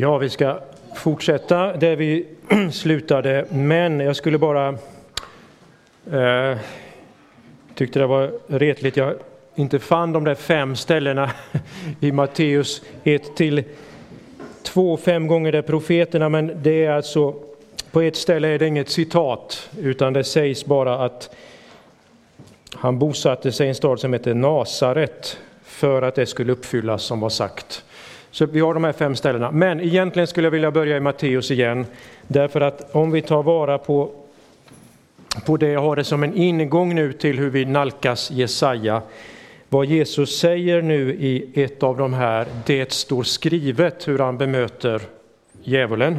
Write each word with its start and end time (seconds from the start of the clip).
Ja, 0.00 0.18
vi 0.18 0.30
ska 0.30 0.58
fortsätta 0.94 1.76
där 1.76 1.96
vi 1.96 2.26
slutade, 2.72 3.44
men 3.50 4.00
jag 4.00 4.16
skulle 4.16 4.38
bara... 4.38 4.68
Eh, 6.12 6.58
tyckte 7.74 7.98
det 7.98 8.06
var 8.06 8.32
retligt, 8.46 8.96
jag 8.96 9.14
inte 9.54 9.78
fann 9.78 10.12
de 10.12 10.24
där 10.24 10.34
fem 10.34 10.76
ställena 10.76 11.30
i 12.00 12.12
Matteus 12.12 12.82
1 13.04 13.36
till 13.36 13.64
2, 14.62 14.96
fem 14.96 15.26
gånger 15.26 15.52
där 15.52 15.62
profeterna, 15.62 16.28
men 16.28 16.62
det 16.62 16.84
är 16.84 16.90
alltså 16.90 17.34
på 17.90 18.00
ett 18.00 18.16
ställe 18.16 18.48
är 18.48 18.58
det 18.58 18.66
inget 18.66 18.88
citat, 18.88 19.70
utan 19.78 20.12
det 20.12 20.24
sägs 20.24 20.64
bara 20.64 21.04
att 21.04 21.36
han 22.74 22.98
bosatte 22.98 23.52
sig 23.52 23.66
i 23.66 23.68
en 23.68 23.74
stad 23.74 24.00
som 24.00 24.12
heter 24.12 24.34
Nasaret 24.34 25.38
för 25.62 26.02
att 26.02 26.14
det 26.14 26.26
skulle 26.26 26.52
uppfyllas 26.52 27.02
som 27.02 27.20
var 27.20 27.28
sagt. 27.28 27.84
Så 28.30 28.46
vi 28.46 28.60
har 28.60 28.74
de 28.74 28.84
här 28.84 28.92
fem 28.92 29.16
ställena. 29.16 29.50
Men 29.50 29.80
egentligen 29.80 30.26
skulle 30.26 30.46
jag 30.46 30.50
vilja 30.52 30.70
börja 30.70 30.96
i 30.96 31.00
Matteus 31.00 31.50
igen, 31.50 31.86
därför 32.26 32.60
att 32.60 32.94
om 32.94 33.10
vi 33.10 33.22
tar 33.22 33.42
vara 33.42 33.78
på, 33.78 34.10
på 35.46 35.56
det, 35.56 35.68
jag 35.68 35.80
har 35.80 35.96
det 35.96 36.04
som 36.04 36.22
en 36.22 36.34
ingång 36.34 36.94
nu 36.94 37.12
till 37.12 37.38
hur 37.38 37.50
vi 37.50 37.64
nalkas 37.64 38.30
Jesaja, 38.30 39.02
vad 39.68 39.86
Jesus 39.86 40.38
säger 40.38 40.82
nu 40.82 41.14
i 41.14 41.62
ett 41.62 41.82
av 41.82 41.96
de 41.96 42.12
här, 42.12 42.46
det 42.66 42.92
står 42.92 43.22
skrivet, 43.22 44.08
hur 44.08 44.18
han 44.18 44.38
bemöter 44.38 45.00
djävulen, 45.62 46.18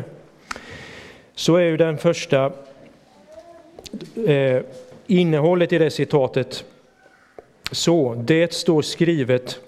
så 1.36 1.56
är 1.56 1.64
ju 1.64 1.78
den 1.78 1.98
första 1.98 2.52
eh, 4.28 4.62
innehållet 5.08 5.74
i 5.74 5.78
det 5.78 5.90
citatet 5.90 6.66
så, 7.72 8.16
det 8.16 8.54
står 8.54 8.82
skrivet 8.82 9.60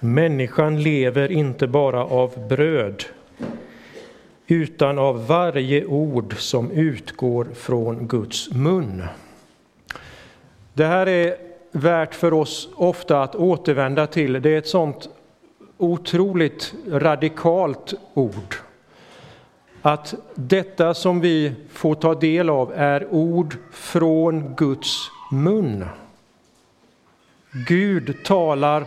Människan 0.00 0.82
lever 0.82 1.32
inte 1.32 1.66
bara 1.66 2.04
av 2.04 2.48
bröd 2.48 3.04
utan 4.46 4.98
av 4.98 5.26
varje 5.26 5.84
ord 5.84 6.34
som 6.38 6.70
utgår 6.70 7.46
från 7.54 8.08
Guds 8.08 8.50
mun. 8.50 9.04
Det 10.74 10.84
här 10.84 11.08
är 11.08 11.36
värt 11.72 12.14
för 12.14 12.32
oss 12.32 12.68
ofta 12.74 13.22
att 13.22 13.34
återvända 13.34 14.06
till. 14.06 14.42
Det 14.42 14.50
är 14.50 14.58
ett 14.58 14.68
sånt 14.68 15.08
otroligt 15.78 16.74
radikalt 16.88 17.94
ord. 18.14 18.54
Att 19.82 20.14
detta 20.34 20.94
som 20.94 21.20
vi 21.20 21.52
får 21.72 21.94
ta 21.94 22.14
del 22.14 22.50
av 22.50 22.72
är 22.76 23.06
ord 23.10 23.56
från 23.72 24.54
Guds 24.56 25.10
mun. 25.32 25.84
Gud 27.68 28.24
talar 28.24 28.86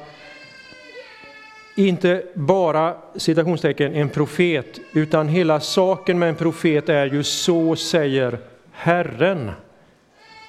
inte 1.75 2.23
bara 2.33 2.95
citationstecken 3.15 3.93
en 3.93 4.09
profet, 4.09 4.79
utan 4.93 5.27
hela 5.27 5.59
saken 5.59 6.19
med 6.19 6.29
en 6.29 6.35
profet 6.35 6.89
är 6.89 7.05
ju 7.05 7.23
så 7.23 7.75
säger 7.75 8.39
Herren. 8.71 9.51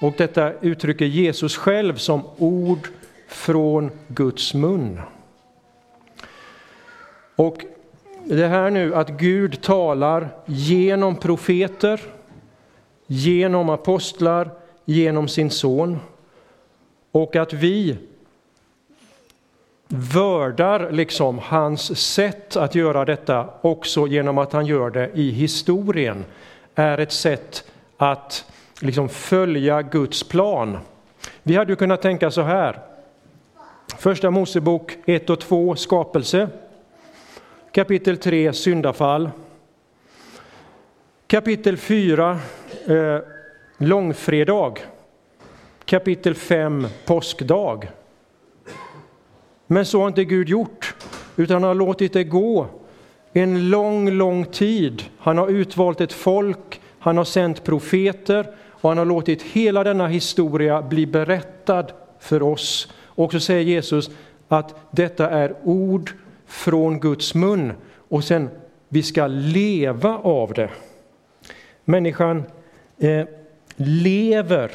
Och 0.01 0.15
detta 0.17 0.53
uttrycker 0.61 1.05
Jesus 1.05 1.57
själv 1.57 1.97
som 1.97 2.23
ord 2.39 2.89
från 3.29 3.91
Guds 4.09 4.55
mun. 4.55 5.01
Och 7.37 7.65
det 8.25 8.47
här 8.47 8.71
nu 8.71 8.95
att 8.95 9.09
Gud 9.09 9.63
talar 9.63 10.29
genom 10.47 11.17
profeter, 11.17 12.01
genom 13.07 13.71
apostlar, 13.71 14.51
genom 14.85 15.29
sin 15.29 15.51
son 15.51 15.99
och 17.13 17.37
att 17.37 17.53
vi 17.53 17.97
vördar 19.95 20.91
liksom 20.91 21.39
hans 21.39 21.99
sätt 21.99 22.57
att 22.57 22.75
göra 22.75 23.05
detta 23.05 23.49
också 23.61 24.07
genom 24.07 24.39
att 24.39 24.53
han 24.53 24.67
gör 24.67 24.91
det 24.91 25.11
i 25.15 25.31
historien 25.31 26.25
är 26.75 26.99
ett 26.99 27.13
sätt 27.13 27.65
att 27.97 28.45
liksom 28.81 29.09
följa 29.09 29.83
Guds 29.83 30.29
plan. 30.29 30.79
Vi 31.43 31.57
hade 31.57 31.73
ju 31.73 31.77
kunnat 31.77 32.03
tänka 32.03 32.31
så 32.31 32.43
här. 32.43 32.79
Första 33.99 34.31
Mosebok 34.31 34.97
1 35.07 35.31
och 35.31 35.41
2, 35.41 35.77
skapelse. 35.77 36.49
Kapitel 37.73 38.17
3, 38.17 38.53
syndafall. 38.53 39.31
Kapitel 41.27 41.77
4, 41.77 42.39
eh, 42.87 43.19
långfredag. 43.79 44.81
Kapitel 45.85 46.35
5, 46.35 46.87
påskdag. 47.07 47.89
Men 49.73 49.87
så 49.87 50.01
har 50.01 50.09
inte 50.09 50.25
Gud 50.25 50.49
gjort, 50.49 50.95
utan 51.37 51.55
han 51.55 51.63
har 51.63 51.75
låtit 51.75 52.13
det 52.13 52.25
gå 52.25 52.67
en 53.33 53.71
lång, 53.71 54.11
lång 54.11 54.45
tid. 54.45 55.03
Han 55.19 55.39
har 55.39 55.49
utvalt 55.49 56.01
ett 56.01 56.13
folk, 56.13 56.81
han 56.99 57.17
har 57.17 57.25
sänt 57.25 57.65
profeter 57.65 58.47
och 58.69 58.89
han 58.89 58.99
har 58.99 59.05
låtit 59.05 59.43
hela 59.43 59.85
denna 59.85 60.07
historia 60.07 60.83
bli 60.83 61.07
berättad 61.07 61.87
för 62.19 62.43
oss. 62.43 62.93
Och 63.05 63.33
så 63.33 63.41
säger 63.41 63.63
Jesus 63.63 64.11
att 64.49 64.75
detta 64.91 65.31
är 65.31 65.55
ord 65.63 66.13
från 66.47 67.01
Guds 67.01 67.35
mun 67.35 67.73
och 68.09 68.25
sen 68.25 68.51
vi 68.89 69.03
ska 69.03 69.27
leva 69.27 70.19
av 70.19 70.53
det. 70.53 70.71
Människan 71.85 72.45
eh, 72.99 73.27
lever 73.77 74.71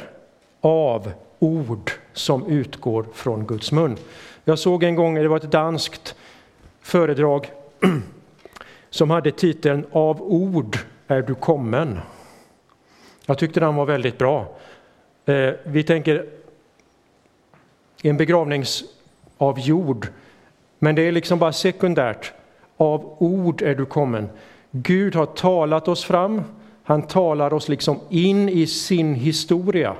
av 0.60 1.12
ord 1.38 1.90
som 2.12 2.46
utgår 2.46 3.06
från 3.14 3.46
Guds 3.46 3.72
mun. 3.72 3.96
Jag 4.48 4.58
såg 4.58 4.82
en 4.82 4.94
gång, 4.94 5.14
det 5.14 5.28
var 5.28 5.36
ett 5.36 5.50
danskt 5.50 6.14
föredrag 6.80 7.50
som 8.90 9.10
hade 9.10 9.30
titeln 9.30 9.86
Av 9.92 10.22
ord 10.22 10.78
är 11.06 11.22
du 11.22 11.34
kommen. 11.34 11.98
Jag 13.26 13.38
tyckte 13.38 13.60
den 13.60 13.74
var 13.74 13.86
väldigt 13.86 14.18
bra. 14.18 14.56
Eh, 15.26 15.50
vi 15.64 15.82
tänker 15.82 16.26
en 18.02 18.16
begravnings 18.16 18.84
av 19.38 19.60
jord, 19.60 20.06
men 20.78 20.94
det 20.94 21.02
är 21.02 21.12
liksom 21.12 21.38
bara 21.38 21.52
sekundärt. 21.52 22.32
Av 22.76 23.16
ord 23.18 23.62
är 23.62 23.74
du 23.74 23.86
kommen. 23.86 24.28
Gud 24.70 25.14
har 25.14 25.26
talat 25.26 25.88
oss 25.88 26.04
fram, 26.04 26.42
han 26.82 27.02
talar 27.02 27.54
oss 27.54 27.68
liksom 27.68 28.00
in 28.08 28.48
i 28.48 28.66
sin 28.66 29.14
historia. 29.14 29.96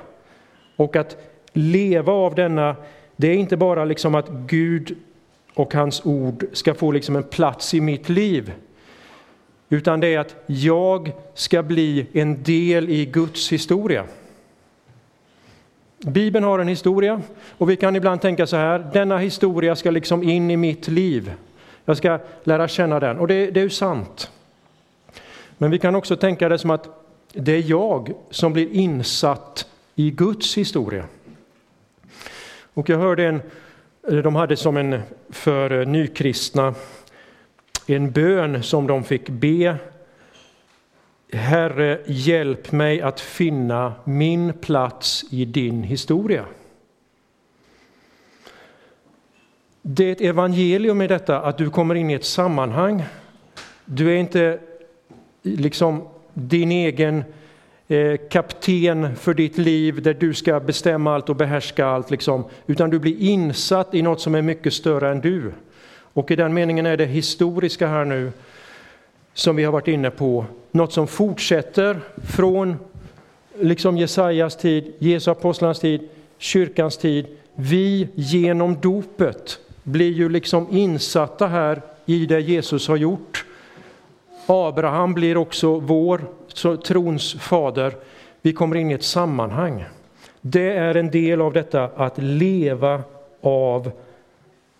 Och 0.75 0.95
att 0.95 1.17
leva 1.53 2.13
av 2.13 2.35
denna 2.35 2.75
det 3.21 3.27
är 3.27 3.35
inte 3.35 3.57
bara 3.57 3.85
liksom 3.85 4.15
att 4.15 4.29
Gud 4.29 4.95
och 5.53 5.73
hans 5.73 6.05
ord 6.05 6.45
ska 6.53 6.73
få 6.73 6.91
liksom 6.91 7.15
en 7.15 7.23
plats 7.23 7.73
i 7.73 7.81
mitt 7.81 8.09
liv, 8.09 8.53
utan 9.69 9.99
det 9.99 10.07
är 10.07 10.19
att 10.19 10.35
jag 10.45 11.11
ska 11.33 11.63
bli 11.63 12.07
en 12.13 12.43
del 12.43 12.89
i 12.89 13.05
Guds 13.05 13.51
historia. 13.51 14.05
Bibeln 15.97 16.45
har 16.45 16.59
en 16.59 16.67
historia 16.67 17.21
och 17.57 17.69
vi 17.69 17.75
kan 17.75 17.95
ibland 17.95 18.21
tänka 18.21 18.47
så 18.47 18.55
här, 18.55 18.89
denna 18.93 19.17
historia 19.17 19.75
ska 19.75 19.91
liksom 19.91 20.23
in 20.23 20.51
i 20.51 20.57
mitt 20.57 20.87
liv. 20.87 21.33
Jag 21.85 21.97
ska 21.97 22.19
lära 22.43 22.67
känna 22.67 22.99
den 22.99 23.17
och 23.17 23.27
det, 23.27 23.51
det 23.51 23.59
är 23.59 23.63
ju 23.63 23.69
sant. 23.69 24.31
Men 25.57 25.71
vi 25.71 25.79
kan 25.79 25.95
också 25.95 26.15
tänka 26.15 26.49
det 26.49 26.57
som 26.57 26.69
att 26.69 26.87
det 27.33 27.51
är 27.51 27.69
jag 27.69 28.13
som 28.29 28.53
blir 28.53 28.71
insatt 28.71 29.67
i 29.95 30.11
Guds 30.11 30.57
historia. 30.57 31.05
Och 32.79 32.89
jag 32.89 32.97
hörde 32.97 33.25
en, 33.25 33.41
de 34.23 34.35
hade 34.35 34.57
som 34.57 34.77
en 34.77 35.01
för 35.29 35.79
eh, 35.79 35.87
nykristna 35.87 36.73
en 37.85 38.11
bön 38.11 38.63
som 38.63 38.87
de 38.87 39.03
fick 39.03 39.29
be. 39.29 39.75
Herre, 41.33 41.99
hjälp 42.05 42.71
mig 42.71 43.01
att 43.01 43.19
finna 43.19 43.93
min 44.03 44.53
plats 44.53 45.25
i 45.29 45.45
din 45.45 45.83
historia. 45.83 46.45
Det 49.81 50.05
är 50.05 50.11
ett 50.11 50.21
evangelium 50.21 51.01
i 51.01 51.07
detta 51.07 51.41
att 51.41 51.57
du 51.57 51.69
kommer 51.69 51.95
in 51.95 52.09
i 52.09 52.13
ett 52.13 52.25
sammanhang. 52.25 53.03
Du 53.85 54.11
är 54.11 54.15
inte 54.15 54.59
liksom 55.41 56.07
din 56.33 56.71
egen 56.71 57.17
Eh, 57.17 57.38
Eh, 57.91 58.17
kapten 58.29 59.15
för 59.15 59.33
ditt 59.33 59.57
liv 59.57 60.01
där 60.01 60.13
du 60.13 60.33
ska 60.33 60.59
bestämma 60.59 61.15
allt 61.15 61.29
och 61.29 61.35
behärska 61.35 61.85
allt, 61.85 62.11
liksom, 62.11 62.45
utan 62.67 62.89
du 62.89 62.99
blir 62.99 63.21
insatt 63.21 63.93
i 63.93 64.01
något 64.01 64.21
som 64.21 64.35
är 64.35 64.41
mycket 64.41 64.73
större 64.73 65.11
än 65.11 65.21
du. 65.21 65.51
Och 66.13 66.31
i 66.31 66.35
den 66.35 66.53
meningen 66.53 66.85
är 66.85 66.97
det 66.97 67.05
historiska 67.05 67.87
här 67.87 68.05
nu, 68.05 68.31
som 69.33 69.55
vi 69.55 69.63
har 69.63 69.71
varit 69.71 69.87
inne 69.87 70.09
på, 70.09 70.45
något 70.71 70.93
som 70.93 71.07
fortsätter 71.07 71.99
från 72.23 72.77
liksom 73.59 73.97
Jesajas 73.97 74.57
tid, 74.57 74.93
Jesu 74.99 75.31
apostlarnas 75.31 75.79
tid, 75.79 76.09
kyrkans 76.37 76.97
tid. 76.97 77.25
Vi 77.55 78.07
genom 78.15 78.77
dopet 78.81 79.59
blir 79.83 80.11
ju 80.11 80.29
liksom 80.29 80.67
insatta 80.71 81.47
här 81.47 81.81
i 82.05 82.25
det 82.25 82.39
Jesus 82.39 82.87
har 82.87 82.97
gjort. 82.97 83.45
Abraham 84.45 85.13
blir 85.13 85.37
också 85.37 85.79
vår 85.79 86.38
trons 86.83 87.33
fader. 87.33 87.95
Vi 88.41 88.53
kommer 88.53 88.75
in 88.75 88.91
i 88.91 88.93
ett 88.93 89.03
sammanhang. 89.03 89.85
Det 90.41 90.71
är 90.71 90.95
en 90.95 91.11
del 91.11 91.41
av 91.41 91.53
detta 91.53 91.83
att 91.83 92.17
leva 92.17 93.01
av 93.41 93.91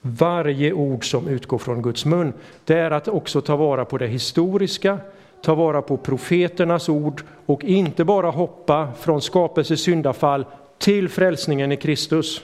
varje 0.01 0.73
ord 0.73 1.11
som 1.11 1.27
utgår 1.27 1.57
från 1.57 1.81
Guds 1.81 2.05
mun. 2.05 2.33
Det 2.65 2.73
är 2.73 2.91
att 2.91 3.07
också 3.07 3.41
ta 3.41 3.55
vara 3.55 3.85
på 3.85 3.97
det 3.97 4.07
historiska, 4.07 4.97
ta 5.41 5.55
vara 5.55 5.81
på 5.81 5.97
profeternas 5.97 6.89
ord 6.89 7.21
och 7.45 7.63
inte 7.63 8.03
bara 8.03 8.29
hoppa 8.29 8.87
från 8.99 9.21
skapelse 9.21 9.77
syndafall 9.77 10.45
till 10.77 11.09
frälsningen 11.09 11.71
i 11.71 11.77
Kristus. 11.77 12.41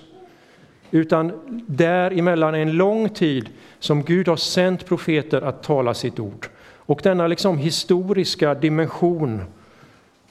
Utan 0.92 1.32
däremellan 1.68 2.56
en 2.56 2.72
lång 2.72 3.10
tid 3.10 3.50
som 3.80 4.04
Gud 4.04 4.28
har 4.28 4.36
sänt 4.36 4.86
profeter 4.86 5.42
att 5.42 5.64
tala 5.64 5.94
sitt 5.94 6.20
ord. 6.20 6.48
Och 6.86 7.00
denna 7.04 7.28
liksom 7.28 7.58
historiska 7.58 8.54
dimension 8.54 9.42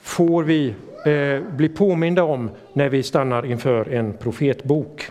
får 0.00 0.42
vi 0.42 0.74
eh, 1.06 1.42
bli 1.56 1.68
påminda 1.68 2.24
om 2.24 2.50
när 2.72 2.88
vi 2.88 3.02
stannar 3.02 3.46
inför 3.46 3.88
en 3.88 4.12
profetbok. 4.12 5.10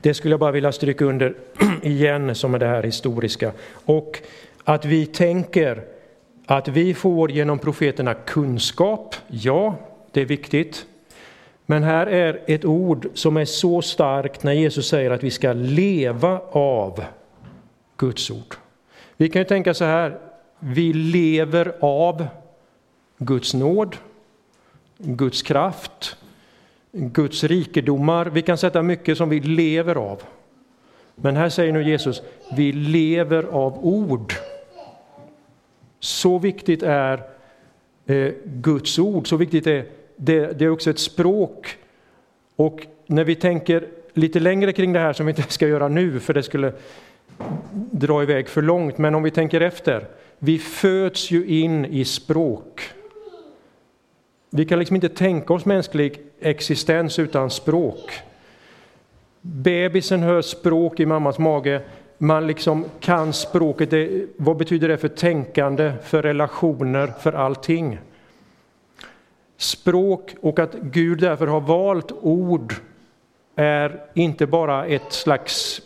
Det 0.00 0.14
skulle 0.14 0.32
jag 0.32 0.40
bara 0.40 0.52
vilja 0.52 0.72
stryka 0.72 1.04
under 1.04 1.34
igen 1.82 2.34
som 2.34 2.54
är 2.54 2.58
det 2.58 2.66
här 2.66 2.82
historiska. 2.82 3.52
Och 3.84 4.22
att 4.64 4.84
vi 4.84 5.06
tänker 5.06 5.84
att 6.46 6.68
vi 6.68 6.94
får 6.94 7.30
genom 7.30 7.58
profeterna 7.58 8.14
kunskap, 8.14 9.14
ja, 9.28 9.74
det 10.12 10.20
är 10.20 10.24
viktigt. 10.24 10.86
Men 11.66 11.82
här 11.82 12.06
är 12.06 12.40
ett 12.46 12.64
ord 12.64 13.08
som 13.14 13.36
är 13.36 13.44
så 13.44 13.82
starkt 13.82 14.42
när 14.42 14.52
Jesus 14.52 14.88
säger 14.88 15.10
att 15.10 15.24
vi 15.24 15.30
ska 15.30 15.52
leva 15.52 16.40
av 16.50 17.04
Guds 17.96 18.30
ord. 18.30 18.54
Vi 19.16 19.28
kan 19.28 19.40
ju 19.40 19.48
tänka 19.48 19.74
så 19.74 19.84
här, 19.84 20.18
vi 20.58 20.92
lever 20.92 21.74
av 21.80 22.26
Guds 23.18 23.54
nåd, 23.54 23.96
Guds 24.98 25.42
kraft, 25.42 26.16
Guds 26.92 27.44
rikedomar. 27.44 28.26
Vi 28.26 28.42
kan 28.42 28.58
sätta 28.58 28.82
mycket 28.82 29.18
som 29.18 29.28
vi 29.28 29.40
lever 29.40 29.94
av. 29.94 30.22
Men 31.14 31.36
här 31.36 31.48
säger 31.48 31.72
nu 31.72 31.82
Jesus, 31.82 32.22
vi 32.56 32.72
lever 32.72 33.42
av 33.42 33.86
ord. 33.86 34.34
Så 36.00 36.38
viktigt 36.38 36.82
är 36.82 37.22
eh, 38.06 38.32
Guds 38.44 38.98
ord, 38.98 39.28
så 39.28 39.36
viktigt 39.36 39.66
är 39.66 39.86
det, 40.16 40.58
det 40.58 40.64
är 40.64 40.70
också 40.70 40.90
ett 40.90 40.98
språk. 40.98 41.76
Och 42.56 42.86
när 43.06 43.24
vi 43.24 43.34
tänker 43.34 43.88
lite 44.12 44.40
längre 44.40 44.72
kring 44.72 44.92
det 44.92 44.98
här 44.98 45.12
som 45.12 45.26
vi 45.26 45.30
inte 45.30 45.52
ska 45.52 45.68
göra 45.68 45.88
nu, 45.88 46.20
för 46.20 46.34
det 46.34 46.42
skulle 46.42 46.72
dra 47.90 48.22
iväg 48.22 48.48
för 48.48 48.62
långt, 48.62 48.98
men 48.98 49.14
om 49.14 49.22
vi 49.22 49.30
tänker 49.30 49.60
efter. 49.60 50.08
Vi 50.38 50.58
föds 50.58 51.30
ju 51.30 51.46
in 51.46 51.84
i 51.84 52.04
språk. 52.04 52.80
Vi 54.50 54.64
kan 54.64 54.78
liksom 54.78 54.96
inte 54.96 55.08
tänka 55.08 55.52
oss 55.54 55.64
mänsklig 55.64 56.20
existens 56.40 57.18
utan 57.18 57.50
språk. 57.50 58.10
Bebisen 59.40 60.22
hör 60.22 60.42
språk 60.42 61.00
i 61.00 61.06
mammas 61.06 61.38
mage. 61.38 61.80
Man 62.18 62.46
liksom 62.46 62.84
kan 63.00 63.32
språket. 63.32 63.90
Det, 63.90 64.26
vad 64.36 64.56
betyder 64.56 64.88
det 64.88 64.96
för 64.96 65.08
tänkande, 65.08 65.92
för 66.02 66.22
relationer, 66.22 67.12
för 67.20 67.32
allting? 67.32 67.98
Språk 69.56 70.34
och 70.40 70.58
att 70.58 70.74
Gud 70.74 71.18
därför 71.18 71.46
har 71.46 71.60
valt 71.60 72.12
ord 72.12 72.74
är 73.56 74.00
inte 74.14 74.46
bara 74.46 74.86
ett 74.86 75.12
slags 75.12 75.82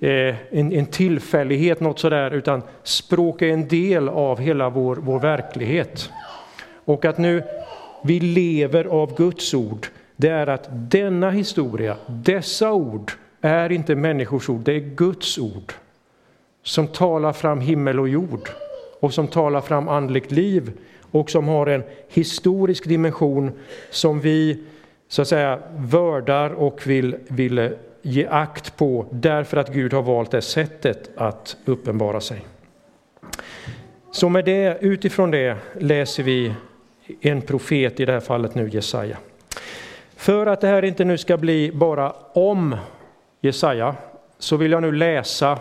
Eh, 0.00 0.34
en, 0.50 0.72
en 0.72 0.86
tillfällighet, 0.86 1.80
något 1.80 1.98
sådär, 1.98 2.30
utan 2.30 2.62
språk 2.82 3.42
är 3.42 3.48
en 3.48 3.68
del 3.68 4.08
av 4.08 4.40
hela 4.40 4.70
vår, 4.70 4.96
vår 4.96 5.20
verklighet. 5.20 6.10
Och 6.84 7.04
att 7.04 7.18
nu 7.18 7.42
vi 8.04 8.20
lever 8.20 8.84
av 8.84 9.16
Guds 9.16 9.54
ord, 9.54 9.86
det 10.16 10.28
är 10.28 10.46
att 10.46 10.68
denna 10.70 11.30
historia, 11.30 11.96
dessa 12.06 12.72
ord, 12.72 13.12
är 13.40 13.72
inte 13.72 13.94
människors 13.94 14.48
ord, 14.48 14.60
det 14.60 14.72
är 14.72 14.80
Guds 14.80 15.38
ord 15.38 15.72
som 16.62 16.86
talar 16.86 17.32
fram 17.32 17.60
himmel 17.60 18.00
och 18.00 18.08
jord 18.08 18.48
och 19.00 19.14
som 19.14 19.28
talar 19.28 19.60
fram 19.60 19.88
andligt 19.88 20.30
liv 20.30 20.72
och 21.10 21.30
som 21.30 21.48
har 21.48 21.66
en 21.66 21.82
historisk 22.08 22.88
dimension 22.88 23.52
som 23.90 24.20
vi 24.20 24.58
så 25.08 25.22
att 25.22 25.28
säga 25.28 25.58
vördar 25.76 26.50
och 26.50 26.86
vill, 26.86 27.16
vill 27.28 27.58
eh, 27.58 27.70
ge 28.06 28.26
akt 28.26 28.76
på 28.76 29.06
därför 29.10 29.56
att 29.56 29.72
Gud 29.72 29.92
har 29.92 30.02
valt 30.02 30.30
det 30.30 30.42
sättet 30.42 31.10
att 31.16 31.56
uppenbara 31.64 32.20
sig. 32.20 32.46
Så 34.10 34.28
med 34.28 34.44
det, 34.44 34.78
utifrån 34.80 35.30
det 35.30 35.56
läser 35.80 36.22
vi 36.22 36.54
en 37.20 37.42
profet, 37.42 38.00
i 38.00 38.04
det 38.04 38.12
här 38.12 38.20
fallet 38.20 38.54
nu 38.54 38.68
Jesaja. 38.68 39.16
För 40.16 40.46
att 40.46 40.60
det 40.60 40.66
här 40.66 40.84
inte 40.84 41.04
nu 41.04 41.18
ska 41.18 41.36
bli 41.36 41.72
bara 41.72 42.10
om 42.32 42.76
Jesaja 43.40 43.94
så 44.38 44.56
vill 44.56 44.72
jag 44.72 44.82
nu 44.82 44.92
läsa 44.92 45.58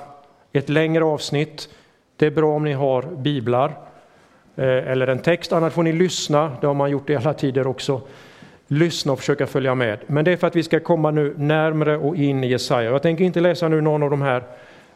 ett 0.54 0.70
längre 0.70 1.04
avsnitt. 1.04 1.70
Det 2.16 2.26
är 2.26 2.32
bra 2.32 2.56
om 2.56 2.64
ni 2.64 2.74
har 2.74 3.02
biblar 3.02 3.68
eh, 4.56 4.66
eller 4.66 5.08
en 5.08 5.20
text, 5.20 5.54
annars 5.54 5.74
får 5.74 5.84
ni 5.84 5.94
lyssna. 5.94 6.52
Det 6.62 6.68
har 6.68 6.74
man 6.74 6.92
gjort 6.92 7.10
i 7.10 7.16
alla 7.16 7.34
tider 7.34 7.68
också. 7.68 8.02
Lyssna 8.68 9.12
och 9.12 9.20
försöka 9.20 9.48
följa 9.48 9.76
med. 9.76 10.00
Men 10.08 10.26
det 10.26 10.32
är 10.32 10.38
för 10.38 10.48
att 10.48 10.56
vi 10.56 10.64
ska 10.64 10.80
komma 10.80 11.12
nu 11.12 11.34
närmre 11.38 11.98
och 11.98 12.16
in 12.16 12.44
i 12.44 12.48
Jesaja. 12.48 12.92
Jag 12.92 13.02
tänker 13.02 13.24
inte 13.24 13.40
läsa 13.40 13.68
nu 13.68 13.82
någon 13.82 14.04
av 14.04 14.10
de 14.10 14.22
här 14.22 14.44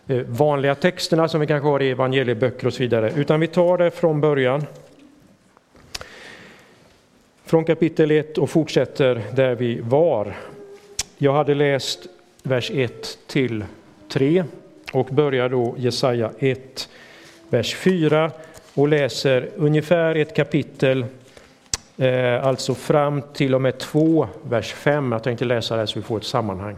eh, 0.08 0.18
vanliga 0.18 0.76
texterna 0.76 1.28
som 1.28 1.42
vi 1.42 1.48
kanske 1.48 1.68
har 1.68 1.82
i 1.82 1.90
evangelieböcker 1.90 2.68
och 2.68 2.74
så 2.74 2.84
vidare, 2.84 3.12
utan 3.16 3.40
vi 3.40 3.48
tar 3.48 3.78
det 3.78 3.92
från 3.92 4.22
början 4.22 4.66
från 7.50 7.66
kapitel 7.66 8.12
1 8.12 8.38
och 8.38 8.50
fortsätter 8.50 9.22
där 9.36 9.56
vi 9.56 9.80
var. 9.82 10.36
Jag 11.18 11.34
hade 11.34 11.56
läst 11.56 12.08
vers 12.44 12.72
1 12.74 13.18
till 13.28 13.64
3 14.10 14.44
och 14.94 15.06
börjar 15.06 15.50
då 15.50 15.76
Jesaja 15.78 16.32
1, 16.40 16.90
vers 17.50 17.76
4 17.76 18.32
och 18.74 18.88
läser 18.88 19.50
ungefär 19.56 20.16
ett 20.16 20.36
kapitel, 20.36 21.06
Eh, 22.00 22.46
alltså 22.46 22.76
fram 22.76 23.22
till 23.34 23.56
och 23.56 23.62
med 23.62 23.78
2, 23.78 24.28
vers 24.44 24.74
5. 24.74 25.12
Jag 25.12 25.24
tänkte 25.24 25.46
läsa 25.46 25.78
det 25.78 25.88
så 25.88 26.00
vi 26.00 26.06
får 26.06 26.18
ett 26.18 26.24
sammanhang. 26.24 26.76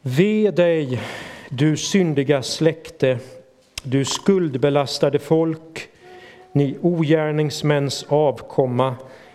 Ve 0.00 0.50
dig, 0.50 1.02
du 1.48 1.76
syndiga 1.76 2.42
släkte, 2.42 3.18
du 3.82 4.04
skuldbelastade 4.04 5.18
folk, 5.18 5.88
ni 6.52 6.78
ogärningsmäns 6.82 8.06
avkomma, 8.08 8.94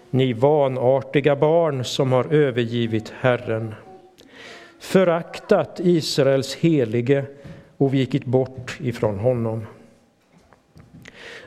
ni 0.09 0.33
vanartiga 0.33 1.35
barn 1.35 1.85
som 1.85 2.11
har 2.11 2.33
övergivit 2.33 3.13
Herren. 3.19 3.75
Föraktat 4.79 5.79
Israels 5.83 6.55
helige 6.55 7.25
och 7.77 7.93
vikit 7.93 8.25
bort 8.25 8.77
ifrån 8.81 9.19
honom. 9.19 9.65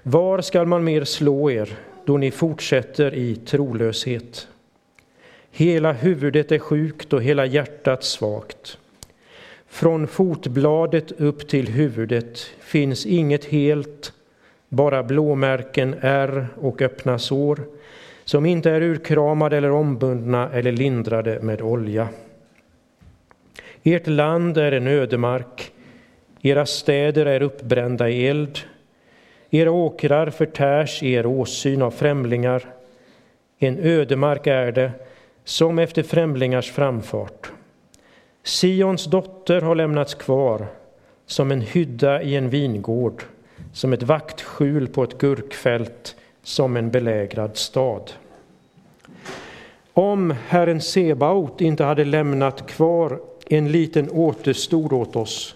Var 0.06 0.40
skall 0.40 0.66
man 0.66 0.84
mer 0.84 1.04
slå 1.04 1.50
er 1.50 1.78
då 2.04 2.16
ni 2.16 2.30
fortsätter 2.30 3.14
i 3.14 3.36
trolöshet? 3.36 4.48
Hela 5.50 5.92
huvudet 5.92 6.52
är 6.52 6.58
sjukt 6.58 7.12
och 7.12 7.22
hela 7.22 7.46
hjärtat 7.46 8.04
svagt. 8.04 8.78
Från 9.68 10.06
fotbladet 10.06 11.12
upp 11.12 11.48
till 11.48 11.68
huvudet 11.68 12.38
finns 12.60 13.06
inget 13.06 13.44
helt 13.44 14.12
bara 14.68 15.02
blåmärken, 15.02 15.94
ärr 16.00 16.48
och 16.60 16.82
öppna 16.82 17.18
sår 17.18 17.60
som 18.24 18.46
inte 18.46 18.70
är 18.70 18.82
urkramade 18.82 19.56
eller 19.56 19.70
ombundna 19.70 20.50
eller 20.52 20.72
lindrade 20.72 21.40
med 21.42 21.62
olja. 21.62 22.08
Ert 23.82 24.06
land 24.06 24.58
är 24.58 24.72
en 24.72 24.86
ödemark, 24.86 25.72
era 26.42 26.66
städer 26.66 27.26
är 27.26 27.42
uppbrända 27.42 28.08
i 28.08 28.26
eld. 28.26 28.58
Era 29.54 29.70
åkrar 29.70 30.30
förtärs 30.30 31.02
i 31.02 31.12
er 31.12 31.26
åsyn 31.26 31.82
av 31.82 31.90
främlingar. 31.90 32.74
En 33.58 33.78
ödemark 33.78 34.46
är 34.46 34.72
det, 34.72 34.92
som 35.44 35.78
efter 35.78 36.02
främlingars 36.02 36.72
framfart. 36.72 37.52
Sions 38.42 39.04
dotter 39.04 39.60
har 39.60 39.74
lämnats 39.74 40.14
kvar, 40.14 40.66
som 41.26 41.50
en 41.50 41.60
hydda 41.60 42.22
i 42.22 42.36
en 42.36 42.50
vingård 42.50 43.22
som 43.72 43.92
ett 43.92 44.02
vaktskjul 44.02 44.88
på 44.88 45.04
ett 45.04 45.18
gurkfält, 45.18 46.16
som 46.42 46.76
en 46.76 46.90
belägrad 46.90 47.56
stad. 47.56 48.12
Om 49.92 50.34
Herren 50.48 50.80
Sebaot 50.80 51.60
inte 51.60 51.84
hade 51.84 52.04
lämnat 52.04 52.66
kvar 52.66 53.20
en 53.46 53.72
liten 53.72 54.10
återstod 54.10 54.92
åt 54.92 55.16
oss, 55.16 55.54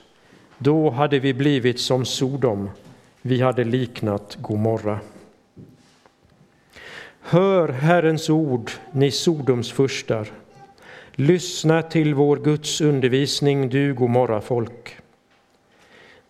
då 0.58 0.90
hade 0.90 1.18
vi 1.18 1.34
blivit 1.34 1.80
som 1.80 2.04
Sodom, 2.04 2.70
vi 3.28 3.40
hade 3.40 3.64
liknat 3.64 4.36
Gomorra. 4.40 5.00
Hör 7.20 7.68
Herrens 7.68 8.30
ord, 8.30 8.70
ni 8.92 9.10
Sodoms 9.10 9.72
furstar. 9.72 10.28
Lyssna 11.12 11.82
till 11.82 12.14
vår 12.14 12.36
Guds 12.36 12.80
undervisning, 12.80 13.68
du 13.68 13.94
Gomorra 13.94 14.40
folk. 14.40 14.96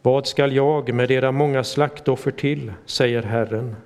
Vad 0.03 0.27
skall 0.27 0.53
jag 0.53 0.95
med 0.95 1.11
era 1.11 1.33
många 1.33 1.65
slaktoffer 1.65 2.31
till, 2.31 2.73
säger 2.87 3.23
Herren. 3.23 3.77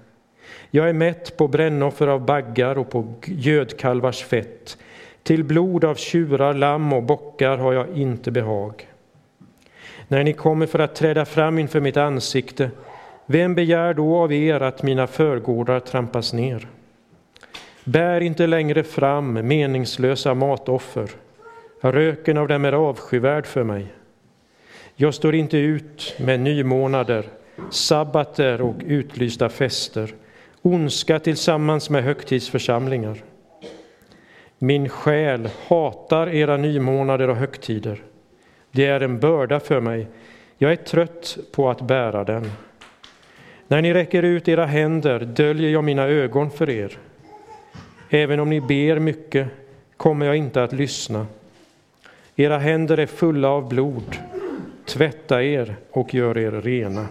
Jag 0.70 0.88
är 0.88 0.92
mätt 0.92 1.36
på 1.36 1.48
brännoffer 1.48 2.06
av 2.06 2.24
baggar 2.24 2.78
och 2.78 2.90
på 2.90 3.14
gödkalvars 3.24 4.24
fett. 4.24 4.78
Till 5.22 5.44
blod 5.44 5.84
av 5.84 5.94
tjurar, 5.94 6.54
lamm 6.54 6.92
och 6.92 7.02
bockar 7.02 7.56
har 7.56 7.72
jag 7.72 7.98
inte 7.98 8.30
behag. 8.30 8.88
När 10.08 10.24
ni 10.24 10.32
kommer 10.32 10.66
för 10.66 10.78
att 10.78 10.94
träda 10.94 11.24
fram 11.24 11.58
inför 11.58 11.80
mitt 11.80 11.96
ansikte, 11.96 12.70
vem 13.26 13.54
begär 13.54 13.94
då 13.94 14.16
av 14.16 14.32
er 14.32 14.60
att 14.60 14.82
mina 14.82 15.06
förgårdar 15.06 15.80
trampas 15.80 16.32
ner? 16.32 16.68
Bär 17.84 18.20
inte 18.20 18.46
längre 18.46 18.82
fram 18.82 19.32
meningslösa 19.48 20.34
matoffer. 20.34 21.10
Röken 21.80 22.38
av 22.38 22.48
dem 22.48 22.64
är 22.64 22.72
avskyvärd 22.72 23.46
för 23.46 23.64
mig. 23.64 23.86
Jag 24.96 25.14
står 25.14 25.34
inte 25.34 25.58
ut 25.58 26.14
med 26.18 26.40
nymånader, 26.40 27.24
sabbater 27.70 28.60
och 28.60 28.74
utlysta 28.86 29.48
fester, 29.48 30.14
ondska 30.62 31.18
tillsammans 31.18 31.90
med 31.90 32.04
högtidsförsamlingar. 32.04 33.22
Min 34.58 34.88
själ 34.88 35.48
hatar 35.68 36.28
era 36.28 36.56
nymånader 36.56 37.28
och 37.28 37.36
högtider. 37.36 38.02
Det 38.70 38.86
är 38.86 39.00
en 39.00 39.20
börda 39.20 39.60
för 39.60 39.80
mig. 39.80 40.08
Jag 40.58 40.72
är 40.72 40.76
trött 40.76 41.38
på 41.52 41.70
att 41.70 41.80
bära 41.80 42.24
den. 42.24 42.50
När 43.72 43.82
ni 43.82 43.94
räcker 43.94 44.22
ut 44.22 44.48
era 44.48 44.66
händer 44.66 45.20
döljer 45.20 45.70
jag 45.70 45.84
mina 45.84 46.02
ögon 46.02 46.50
för 46.50 46.70
er. 46.70 46.98
Även 48.10 48.40
om 48.40 48.50
ni 48.50 48.60
ber 48.60 48.98
mycket 48.98 49.48
kommer 49.96 50.26
jag 50.26 50.36
inte 50.36 50.62
att 50.62 50.72
lyssna. 50.72 51.26
Era 52.36 52.58
händer 52.58 52.98
är 52.98 53.06
fulla 53.06 53.48
av 53.48 53.68
blod. 53.68 54.16
Tvätta 54.86 55.42
er 55.42 55.76
och 55.90 56.14
gör 56.14 56.38
er 56.38 56.50
rena. 56.50 57.06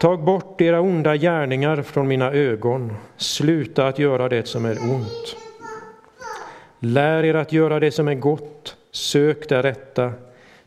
Tag 0.00 0.24
bort 0.24 0.60
era 0.60 0.80
onda 0.80 1.16
gärningar 1.16 1.82
från 1.82 2.08
mina 2.08 2.32
ögon. 2.32 2.94
Sluta 3.16 3.86
att 3.86 3.98
göra 3.98 4.28
det 4.28 4.48
som 4.48 4.64
är 4.64 4.78
ont. 4.82 5.36
Lär 6.78 7.24
er 7.24 7.34
att 7.34 7.52
göra 7.52 7.80
det 7.80 7.90
som 7.90 8.08
är 8.08 8.14
gott. 8.14 8.76
Sök 8.90 9.48
det 9.48 9.62
rätta. 9.62 10.12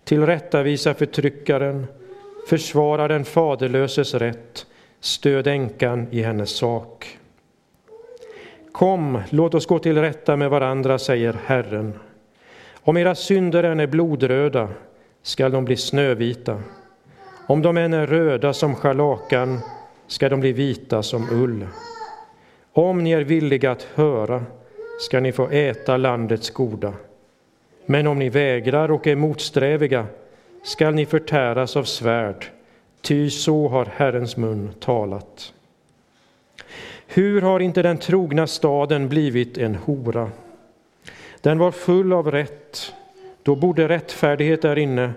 Tillrättavisa 0.03 0.93
förtryckaren. 0.93 1.87
Försvara 2.47 3.07
den 3.07 3.25
faderlöses 3.25 4.13
rätt. 4.13 4.65
Stöd 4.99 5.47
änkan 5.47 6.07
i 6.11 6.21
hennes 6.21 6.49
sak. 6.49 7.17
Kom, 8.71 9.21
låt 9.29 9.53
oss 9.53 9.65
gå 9.65 9.79
till 9.79 9.97
rätta 9.97 10.35
med 10.35 10.49
varandra, 10.49 10.99
säger 10.99 11.35
Herren. 11.45 11.93
Om 12.73 12.97
era 12.97 13.15
synder 13.15 13.63
än 13.63 13.79
är 13.79 13.87
blodröda 13.87 14.69
skall 15.21 15.51
de 15.51 15.65
bli 15.65 15.77
snövita. 15.77 16.61
Om 17.47 17.61
de 17.61 17.77
än 17.77 17.93
är 17.93 18.07
röda 18.07 18.53
som 18.53 18.75
scharlakan 18.75 19.59
skall 20.07 20.29
de 20.29 20.39
bli 20.39 20.53
vita 20.53 21.03
som 21.03 21.29
ull. 21.31 21.67
Om 22.73 23.03
ni 23.03 23.11
är 23.11 23.21
villiga 23.21 23.71
att 23.71 23.87
höra 23.95 24.43
skall 24.99 25.23
ni 25.23 25.31
få 25.31 25.49
äta 25.49 25.97
landets 25.97 26.49
goda. 26.49 26.93
Men 27.85 28.07
om 28.07 28.19
ni 28.19 28.29
vägrar 28.29 28.91
och 28.91 29.07
är 29.07 29.15
motsträviga 29.15 30.05
skall 30.63 30.93
ni 30.93 31.05
förtäras 31.05 31.75
av 31.75 31.83
svärd, 31.83 32.45
ty 33.01 33.29
så 33.29 33.67
har 33.67 33.85
Herrens 33.85 34.37
mun 34.37 34.69
talat. 34.79 35.53
Hur 37.07 37.41
har 37.41 37.59
inte 37.59 37.81
den 37.81 37.97
trogna 37.97 38.47
staden 38.47 39.09
blivit 39.09 39.57
en 39.57 39.75
hora? 39.75 40.31
Den 41.41 41.57
var 41.57 41.71
full 41.71 42.13
av 42.13 42.31
rätt, 42.31 42.93
då 43.43 43.55
bodde 43.55 43.87
rättfärdighet 43.87 44.61
där 44.61 44.77
inne, 44.77 45.13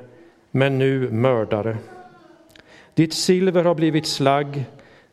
men 0.50 0.78
nu 0.78 1.10
mördare. 1.10 1.76
Ditt 2.94 3.14
silver 3.14 3.64
har 3.64 3.74
blivit 3.74 4.06
slagg, 4.06 4.64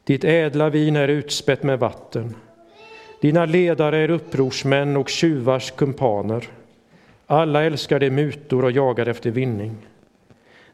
ditt 0.04 0.24
ädla 0.24 0.70
vin 0.70 0.96
är 0.96 1.08
utspätt 1.08 1.64
med 1.64 1.80
vatten. 1.80 2.36
Dina 3.22 3.46
ledare 3.46 3.98
är 3.98 4.10
upprorsmän 4.10 4.98
och 4.98 5.10
tjuvars 5.10 5.72
kumpaner. 5.72 6.50
Alla 7.26 7.64
älskar 7.64 8.00
de 8.00 8.10
mutor 8.10 8.66
och 8.66 8.72
jagar 8.72 9.06
efter 9.06 9.32
vinning. 9.32 9.76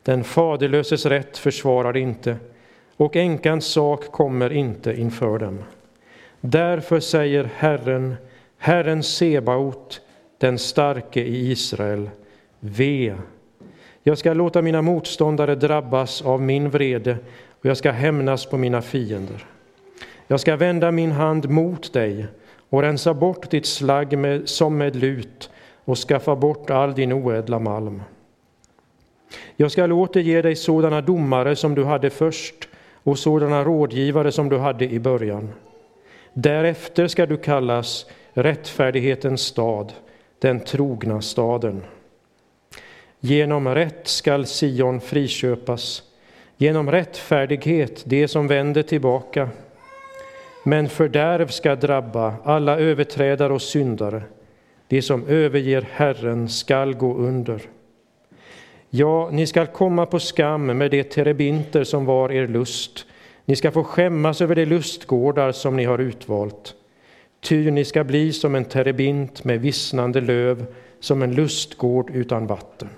Den 0.03 0.23
faderlöses 0.23 1.05
rätt 1.05 1.37
försvarar 1.37 1.97
inte, 1.97 2.37
och 2.97 3.15
änkans 3.15 3.65
sak 3.65 4.11
kommer 4.11 4.53
inte 4.53 4.93
inför 4.93 5.39
dem. 5.39 5.63
Därför 6.41 6.99
säger 6.99 7.49
Herren, 7.55 8.15
Herren 8.57 9.03
Sebaot, 9.03 10.01
den 10.37 10.59
starke 10.59 11.21
i 11.21 11.51
Israel, 11.51 12.09
ve. 12.59 13.15
Jag 14.03 14.17
ska 14.17 14.33
låta 14.33 14.61
mina 14.61 14.81
motståndare 14.81 15.55
drabbas 15.55 16.21
av 16.21 16.41
min 16.41 16.69
vrede 16.69 17.17
och 17.49 17.65
jag 17.65 17.77
ska 17.77 17.91
hämnas 17.91 18.45
på 18.45 18.57
mina 18.57 18.81
fiender. 18.81 19.45
Jag 20.27 20.39
ska 20.39 20.55
vända 20.55 20.91
min 20.91 21.11
hand 21.11 21.49
mot 21.49 21.93
dig 21.93 22.27
och 22.69 22.81
rensa 22.81 23.13
bort 23.13 23.51
ditt 23.51 23.65
slagg 23.65 24.17
med, 24.17 24.49
som 24.49 24.77
med 24.77 24.95
lut 24.95 25.49
och 25.85 25.97
skaffa 25.97 26.35
bort 26.35 26.69
all 26.69 26.93
din 26.93 27.13
oädla 27.13 27.59
malm. 27.59 28.01
Jag 29.55 29.71
skall 29.71 29.91
återge 29.91 30.41
dig 30.41 30.55
sådana 30.55 31.01
domare 31.01 31.55
som 31.55 31.75
du 31.75 31.83
hade 31.83 32.09
först 32.09 32.67
och 33.03 33.19
sådana 33.19 33.63
rådgivare 33.63 34.31
som 34.31 34.49
du 34.49 34.57
hade 34.57 34.85
i 34.85 34.99
början. 34.99 35.49
Därefter 36.33 37.07
ska 37.07 37.25
du 37.25 37.37
kallas 37.37 38.05
rättfärdighetens 38.33 39.41
stad, 39.41 39.93
den 40.39 40.59
trogna 40.59 41.21
staden. 41.21 41.83
Genom 43.19 43.67
rätt 43.67 44.07
skall 44.07 44.45
Sion 44.45 45.01
friköpas, 45.01 46.03
genom 46.57 46.91
rättfärdighet 46.91 48.03
det 48.05 48.27
som 48.27 48.47
vänder 48.47 48.83
tillbaka. 48.83 49.49
Men 50.63 50.89
fördärv 50.89 51.47
ska 51.47 51.75
drabba 51.75 52.33
alla 52.43 52.79
överträdare 52.79 53.53
och 53.53 53.61
syndare. 53.61 54.23
De 54.87 55.01
som 55.01 55.27
överger 55.27 55.87
Herren 55.91 56.49
skall 56.49 56.93
gå 56.93 57.15
under. 57.15 57.61
Ja, 58.95 59.29
ni 59.31 59.47
skall 59.47 59.67
komma 59.67 60.05
på 60.05 60.19
skam 60.19 60.65
med 60.65 60.91
de 60.91 61.03
terebinter 61.03 61.83
som 61.83 62.05
var 62.05 62.31
er 62.31 62.47
lust. 62.47 63.05
Ni 63.45 63.55
skall 63.55 63.71
få 63.71 63.83
skämmas 63.83 64.41
över 64.41 64.55
de 64.55 64.65
lustgårdar 64.65 65.51
som 65.51 65.75
ni 65.75 65.85
har 65.85 65.99
utvalt. 65.99 66.75
Ty 67.41 67.71
ni 67.71 67.85
ska 67.85 68.03
bli 68.03 68.33
som 68.33 68.55
en 68.55 68.65
terebint 68.65 69.43
med 69.43 69.61
vissnande 69.61 70.21
löv, 70.21 70.65
som 70.99 71.21
en 71.21 71.35
lustgård 71.35 72.09
utan 72.09 72.47
vatten. 72.47 72.89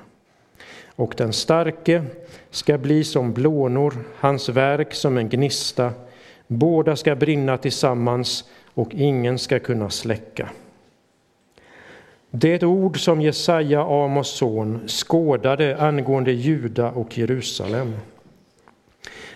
Och 0.95 1.13
den 1.17 1.33
starke 1.33 2.03
ska 2.49 2.77
bli 2.77 3.03
som 3.03 3.33
blånor, 3.33 3.93
hans 4.17 4.49
verk 4.49 4.93
som 4.93 5.17
en 5.17 5.29
gnista. 5.29 5.91
Båda 6.47 6.95
ska 6.95 7.15
brinna 7.15 7.57
tillsammans 7.57 8.43
och 8.73 8.93
ingen 8.93 9.39
ska 9.39 9.59
kunna 9.59 9.89
släcka. 9.89 10.49
Det 12.37 12.63
ord 12.63 12.99
som 12.99 13.21
Jesaja, 13.21 13.81
Amos 13.81 14.29
son, 14.29 14.87
skådade 14.87 15.77
angående 15.77 16.31
Juda 16.31 16.91
och 16.91 17.17
Jerusalem. 17.17 17.93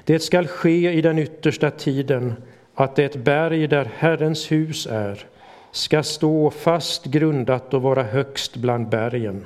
Det 0.03 0.19
skall 0.19 0.47
ske 0.47 0.91
i 0.91 1.01
den 1.01 1.19
yttersta 1.19 1.71
tiden 1.71 2.33
att 2.75 2.95
det 2.95 3.15
berg 3.15 3.67
där 3.67 3.91
Herrens 3.97 4.51
hus 4.51 4.87
är 4.91 5.25
ska 5.71 6.03
stå 6.03 6.49
fast 6.49 7.05
grundat 7.05 7.73
och 7.73 7.81
vara 7.81 8.03
högst 8.03 8.57
bland 8.57 8.89
bergen, 8.89 9.45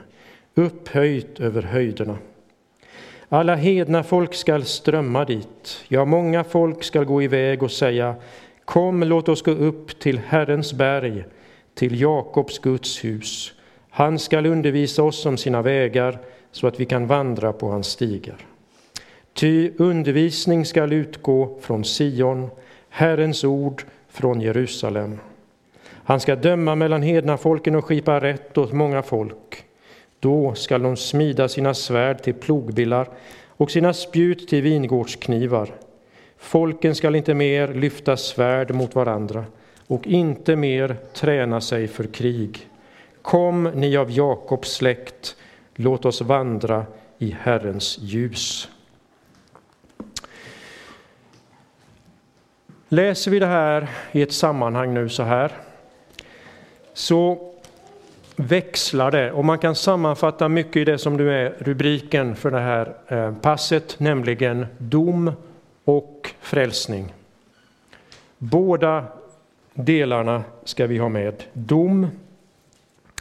upphöjt 0.55 1.39
över 1.39 1.61
höjderna. 1.61 2.17
Alla 3.29 3.55
hedna 3.55 4.03
folk 4.03 4.33
skall 4.33 4.63
strömma 4.63 5.25
dit, 5.25 5.85
ja, 5.87 6.05
många 6.05 6.43
folk 6.43 6.83
skall 6.83 7.05
gå 7.05 7.21
iväg 7.21 7.63
och 7.63 7.71
säga 7.71 8.15
Kom, 8.65 9.03
låt 9.03 9.29
oss 9.29 9.41
gå 9.41 9.51
upp 9.51 9.99
till 9.99 10.19
Herrens 10.19 10.73
berg, 10.73 11.25
till 11.75 12.01
Jakobs 12.01 12.59
Guds 12.59 13.03
hus. 13.03 13.53
Han 13.89 14.19
skall 14.19 14.45
undervisa 14.45 15.03
oss 15.03 15.25
om 15.25 15.37
sina 15.37 15.61
vägar 15.61 16.19
så 16.51 16.67
att 16.67 16.79
vi 16.79 16.85
kan 16.85 17.07
vandra 17.07 17.53
på 17.53 17.67
hans 17.67 17.87
stigar. 17.87 18.37
Ty 19.33 19.71
undervisning 19.77 20.65
skall 20.65 20.93
utgå 20.93 21.57
från 21.61 21.83
Sion, 21.83 22.49
Herrens 22.89 23.43
ord 23.43 23.83
från 24.09 24.41
Jerusalem. 24.41 25.19
Han 26.05 26.19
ska 26.19 26.35
döma 26.35 26.75
mellan 26.75 27.01
hedna 27.01 27.37
folken 27.37 27.75
och 27.75 27.85
skipa 27.85 28.21
rätt 28.21 28.57
åt 28.57 28.73
många 28.73 29.01
folk. 29.01 29.63
Då 30.19 30.53
skall 30.55 30.83
de 30.83 30.97
smida 30.97 31.47
sina 31.47 31.73
svärd 31.73 32.23
till 32.23 32.33
plogbillar 32.33 33.09
och 33.47 33.71
sina 33.71 33.93
spjut 33.93 34.47
till 34.47 34.61
vingårdsknivar. 34.61 35.69
Folken 36.37 36.95
skall 36.95 37.15
inte 37.15 37.33
mer 37.33 37.73
lyfta 37.73 38.17
svärd 38.17 38.71
mot 38.73 38.95
varandra 38.95 39.45
och 39.87 40.07
inte 40.07 40.55
mer 40.55 40.97
träna 41.13 41.61
sig 41.61 41.87
för 41.87 42.03
krig. 42.03 42.67
Kom, 43.21 43.63
ni 43.63 43.97
av 43.97 44.11
Jakobs 44.11 44.73
släkt, 44.73 45.35
låt 45.75 46.05
oss 46.05 46.21
vandra 46.21 46.85
i 47.17 47.35
Herrens 47.39 47.97
ljus. 48.01 48.69
Läser 52.89 53.31
vi 53.31 53.39
det 53.39 53.45
här 53.45 53.89
i 54.11 54.21
ett 54.21 54.33
sammanhang 54.33 54.93
nu 54.93 55.09
så 55.09 55.23
här, 55.23 55.51
så 56.93 57.53
växlar 58.35 59.11
det 59.11 59.31
och 59.31 59.45
man 59.45 59.59
kan 59.59 59.75
sammanfatta 59.75 60.49
mycket 60.49 60.75
i 60.75 60.85
det 60.85 60.97
som 60.97 61.17
nu 61.17 61.33
är 61.33 61.55
rubriken 61.59 62.35
för 62.35 62.51
det 62.51 62.59
här 62.59 62.95
eh, 63.07 63.33
passet, 63.35 63.99
nämligen 63.99 64.65
dom 64.77 65.31
och 65.85 66.33
frälsning. 66.39 67.13
Båda 68.37 69.05
delarna 69.73 70.43
ska 70.63 70.87
vi 70.87 70.97
ha 70.97 71.09
med. 71.09 71.43
Dom 71.53 72.07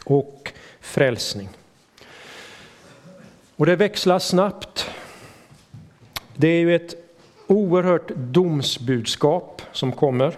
och 0.05 0.53
frälsning. 0.79 1.49
Och 3.55 3.65
det 3.65 3.75
växlar 3.75 4.19
snabbt. 4.19 4.89
Det 6.35 6.47
är 6.47 6.59
ju 6.59 6.75
ett 6.75 6.95
oerhört 7.47 8.07
domsbudskap 8.15 9.61
som 9.71 9.91
kommer. 9.91 10.35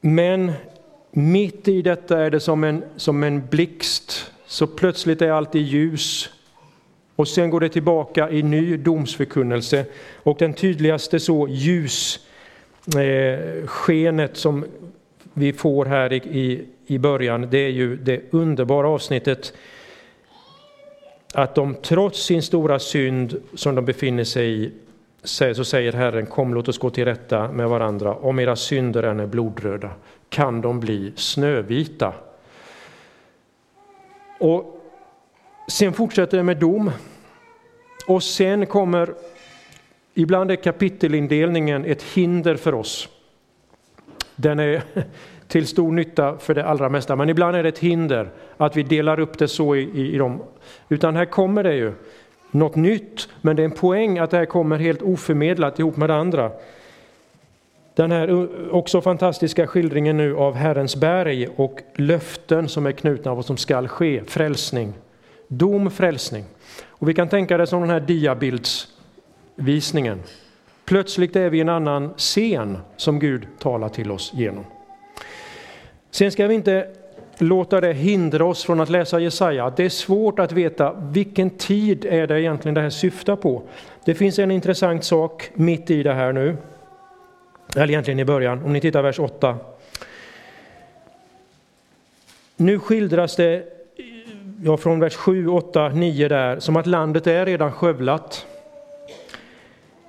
Men 0.00 0.52
mitt 1.10 1.68
i 1.68 1.82
detta 1.82 2.24
är 2.24 2.30
det 2.30 2.40
som 2.40 2.64
en, 2.64 2.84
som 2.96 3.22
en 3.22 3.46
blixt, 3.46 4.32
så 4.46 4.66
plötsligt 4.66 5.22
är 5.22 5.30
allt 5.30 5.54
i 5.54 5.58
ljus. 5.58 6.30
Och 7.16 7.28
sen 7.28 7.50
går 7.50 7.60
det 7.60 7.68
tillbaka 7.68 8.30
i 8.30 8.42
ny 8.42 8.76
domsförkunnelse. 8.76 9.84
Och 10.22 10.36
den 10.38 10.54
tydligaste 10.54 11.20
så 11.20 11.48
ljus 11.48 12.26
eh, 12.86 14.28
som 14.32 14.64
vi 15.34 15.52
får 15.52 15.84
här 15.84 16.12
i, 16.12 16.16
i, 16.16 16.66
i 16.86 16.98
början, 16.98 17.48
det 17.50 17.58
är 17.58 17.70
ju 17.70 17.96
det 17.96 18.20
underbara 18.30 18.88
avsnittet 18.88 19.52
att 21.34 21.54
de 21.54 21.74
trots 21.74 22.22
sin 22.22 22.42
stora 22.42 22.78
synd 22.78 23.42
som 23.54 23.74
de 23.74 23.84
befinner 23.84 24.24
sig 24.24 24.64
i, 24.64 24.72
så 25.22 25.64
säger 25.64 25.92
Herren, 25.92 26.26
kom 26.26 26.54
låt 26.54 26.68
oss 26.68 26.78
gå 26.78 26.90
till 26.90 27.04
rätta 27.04 27.52
med 27.52 27.68
varandra. 27.68 28.14
Om 28.14 28.38
era 28.38 28.56
synder 28.56 29.02
än 29.02 29.20
är 29.20 29.26
blodröda 29.26 29.90
kan 30.28 30.60
de 30.60 30.80
bli 30.80 31.12
snövita. 31.16 32.12
Och 34.38 34.80
sen 35.68 35.92
fortsätter 35.92 36.36
det 36.36 36.42
med 36.42 36.56
dom. 36.56 36.90
Och 38.06 38.22
sen 38.22 38.66
kommer, 38.66 39.14
ibland 40.14 40.50
är 40.50 40.56
kapitelindelningen 40.56 41.84
ett 41.84 42.02
hinder 42.02 42.56
för 42.56 42.74
oss. 42.74 43.08
Den 44.36 44.58
är 44.58 44.82
till 45.48 45.66
stor 45.66 45.92
nytta 45.92 46.38
för 46.38 46.54
det 46.54 46.64
allra 46.64 46.88
mesta, 46.88 47.16
men 47.16 47.28
ibland 47.28 47.56
är 47.56 47.62
det 47.62 47.68
ett 47.68 47.78
hinder 47.78 48.30
att 48.56 48.76
vi 48.76 48.82
delar 48.82 49.20
upp 49.20 49.38
det 49.38 49.48
så 49.48 49.76
i, 49.76 49.80
i, 49.80 50.14
i 50.14 50.18
dem. 50.18 50.42
Utan 50.88 51.16
här 51.16 51.24
kommer 51.24 51.62
det 51.62 51.74
ju 51.74 51.92
något 52.50 52.76
nytt, 52.76 53.28
men 53.40 53.56
det 53.56 53.62
är 53.62 53.64
en 53.64 53.70
poäng 53.70 54.18
att 54.18 54.30
det 54.30 54.36
här 54.36 54.44
kommer 54.44 54.78
helt 54.78 55.02
oförmedlat 55.02 55.78
ihop 55.78 55.96
med 55.96 56.10
det 56.10 56.14
andra. 56.14 56.50
Den 57.94 58.12
här 58.12 58.48
också 58.74 59.00
fantastiska 59.00 59.66
skildringen 59.66 60.16
nu 60.16 60.36
av 60.36 60.54
Herrens 60.54 60.96
berg 60.96 61.48
och 61.56 61.80
löften 61.94 62.68
som 62.68 62.86
är 62.86 62.92
knutna 62.92 63.30
av 63.30 63.36
vad 63.36 63.46
som 63.46 63.56
skall 63.56 63.88
ske, 63.88 64.22
frälsning. 64.26 64.92
Dom, 65.48 65.90
frälsning. 65.90 66.44
Och 66.86 67.08
vi 67.08 67.14
kan 67.14 67.28
tänka 67.28 67.56
det 67.56 67.66
som 67.66 67.80
den 67.80 67.90
här 67.90 68.00
diabilds 68.00 68.91
visningen. 69.56 70.22
Plötsligt 70.84 71.36
är 71.36 71.50
vi 71.50 71.58
i 71.58 71.60
en 71.60 71.68
annan 71.68 72.14
scen 72.16 72.78
som 72.96 73.18
Gud 73.18 73.46
talar 73.58 73.88
till 73.88 74.10
oss 74.10 74.32
genom. 74.34 74.64
Sen 76.10 76.32
ska 76.32 76.46
vi 76.46 76.54
inte 76.54 76.88
låta 77.38 77.80
det 77.80 77.92
hindra 77.92 78.44
oss 78.44 78.64
från 78.64 78.80
att 78.80 78.88
läsa 78.88 79.20
Jesaja. 79.20 79.72
Det 79.76 79.84
är 79.84 79.88
svårt 79.88 80.38
att 80.38 80.52
veta 80.52 80.92
vilken 80.92 81.50
tid 81.50 82.04
är 82.04 82.26
det 82.26 82.40
egentligen 82.40 82.74
det 82.74 82.80
här 82.80 82.90
syftar 82.90 83.36
på. 83.36 83.62
Det 84.04 84.14
finns 84.14 84.38
en 84.38 84.50
intressant 84.50 85.04
sak 85.04 85.50
mitt 85.54 85.90
i 85.90 86.02
det 86.02 86.14
här 86.14 86.32
nu. 86.32 86.56
Eller 87.76 87.90
egentligen 87.90 88.20
i 88.20 88.24
början, 88.24 88.64
om 88.64 88.72
ni 88.72 88.80
tittar 88.80 89.02
vers 89.02 89.18
8. 89.18 89.56
Nu 92.56 92.78
skildras 92.78 93.36
det 93.36 93.64
ja, 94.64 94.76
från 94.76 95.00
vers 95.00 95.14
7, 95.14 95.48
8, 95.48 95.88
9 95.88 96.28
där, 96.28 96.60
som 96.60 96.76
att 96.76 96.86
landet 96.86 97.26
är 97.26 97.46
redan 97.46 97.72
skövlat. 97.72 98.46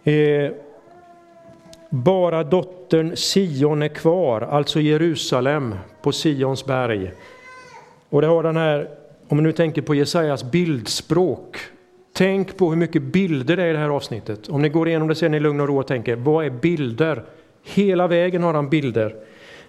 Eh, 0.03 0.51
bara 1.89 2.43
dottern 2.43 3.15
Sion 3.15 3.81
är 3.81 3.87
kvar, 3.87 4.41
alltså 4.41 4.79
Jerusalem 4.79 5.75
på 6.01 6.11
Sions 6.11 6.65
berg. 6.65 7.11
Och 8.09 8.21
det 8.21 8.27
har 8.27 8.43
den 8.43 8.57
här, 8.57 8.89
om 9.27 9.37
man 9.37 9.43
nu 9.43 9.51
tänker 9.51 9.81
på 9.81 9.95
Jesajas 9.95 10.51
bildspråk, 10.51 11.57
tänk 12.13 12.57
på 12.57 12.69
hur 12.69 12.77
mycket 12.77 13.01
bilder 13.01 13.57
det 13.57 13.63
är 13.63 13.69
i 13.69 13.73
det 13.73 13.79
här 13.79 13.89
avsnittet. 13.89 14.49
Om 14.49 14.61
ni 14.61 14.69
går 14.69 14.87
igenom 14.87 15.07
det 15.07 15.15
sen 15.15 15.33
i 15.33 15.39
lugn 15.39 15.61
och 15.61 15.67
ro 15.67 15.79
och 15.79 15.87
tänker, 15.87 16.15
vad 16.15 16.45
är 16.45 16.49
bilder? 16.49 17.23
Hela 17.63 18.07
vägen 18.07 18.43
har 18.43 18.53
han 18.53 18.69
bilder. 18.69 19.15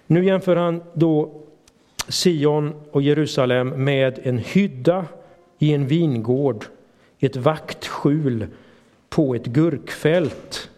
Nu 0.07 0.25
jämför 0.25 0.55
han 0.55 0.83
då 0.93 1.41
Sion 2.07 2.73
och 2.91 3.01
Jerusalem 3.01 3.69
med 3.83 4.19
en 4.23 4.37
hydda 4.37 5.05
i 5.59 5.73
en 5.73 5.87
vingård, 5.87 6.65
ett 7.19 7.35
vaktskjul 7.35 8.47
på 9.15 9.35
ett 9.35 9.45
gurkfält 9.45 10.69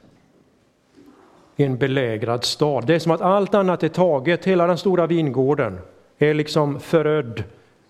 i 1.56 1.64
en 1.64 1.78
belägrad 1.78 2.44
stad. 2.44 2.88
Det 2.88 2.96
är 2.96 3.00
som 3.00 3.12
att 3.12 3.22
allt 3.22 3.54
annat 3.54 3.84
är 3.84 3.90
taget, 3.90 4.46
hela 4.46 4.68
den 4.68 4.78
stora 4.78 5.08
vingården 5.08 5.80
är 6.18 6.34
liksom 6.34 6.80
förödd. 6.80 7.44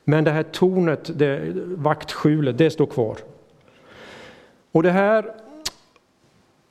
Men 0.03 0.23
det 0.23 0.31
här 0.31 0.43
tornet, 0.43 1.19
det, 1.19 1.41
vaktskjulet, 1.65 2.57
det 2.57 2.69
står 2.69 2.85
kvar. 2.85 3.17
Och 4.71 4.83
det 4.83 4.91
här 4.91 5.33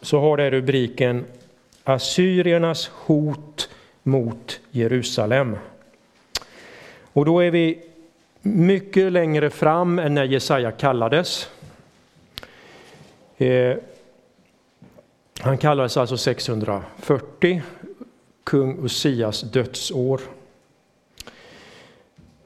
så 0.00 0.20
har 0.20 0.36
det 0.36 0.50
rubriken 0.50 1.24
Assyriernas 1.84 2.90
hot 2.94 3.68
mot 4.02 4.60
Jerusalem. 4.70 5.56
Och 7.12 7.24
då 7.24 7.40
är 7.40 7.50
vi 7.50 7.82
mycket 8.42 9.12
längre 9.12 9.50
fram 9.50 9.98
än 9.98 10.14
när 10.14 10.24
Jesaja 10.24 10.72
kallades. 10.72 11.48
Eh, 13.36 13.76
han 15.40 15.58
kallades 15.58 15.96
alltså 15.96 16.16
640 16.16 17.62
kung 18.46 18.84
Ussias 18.84 19.40
dödsår. 19.40 20.20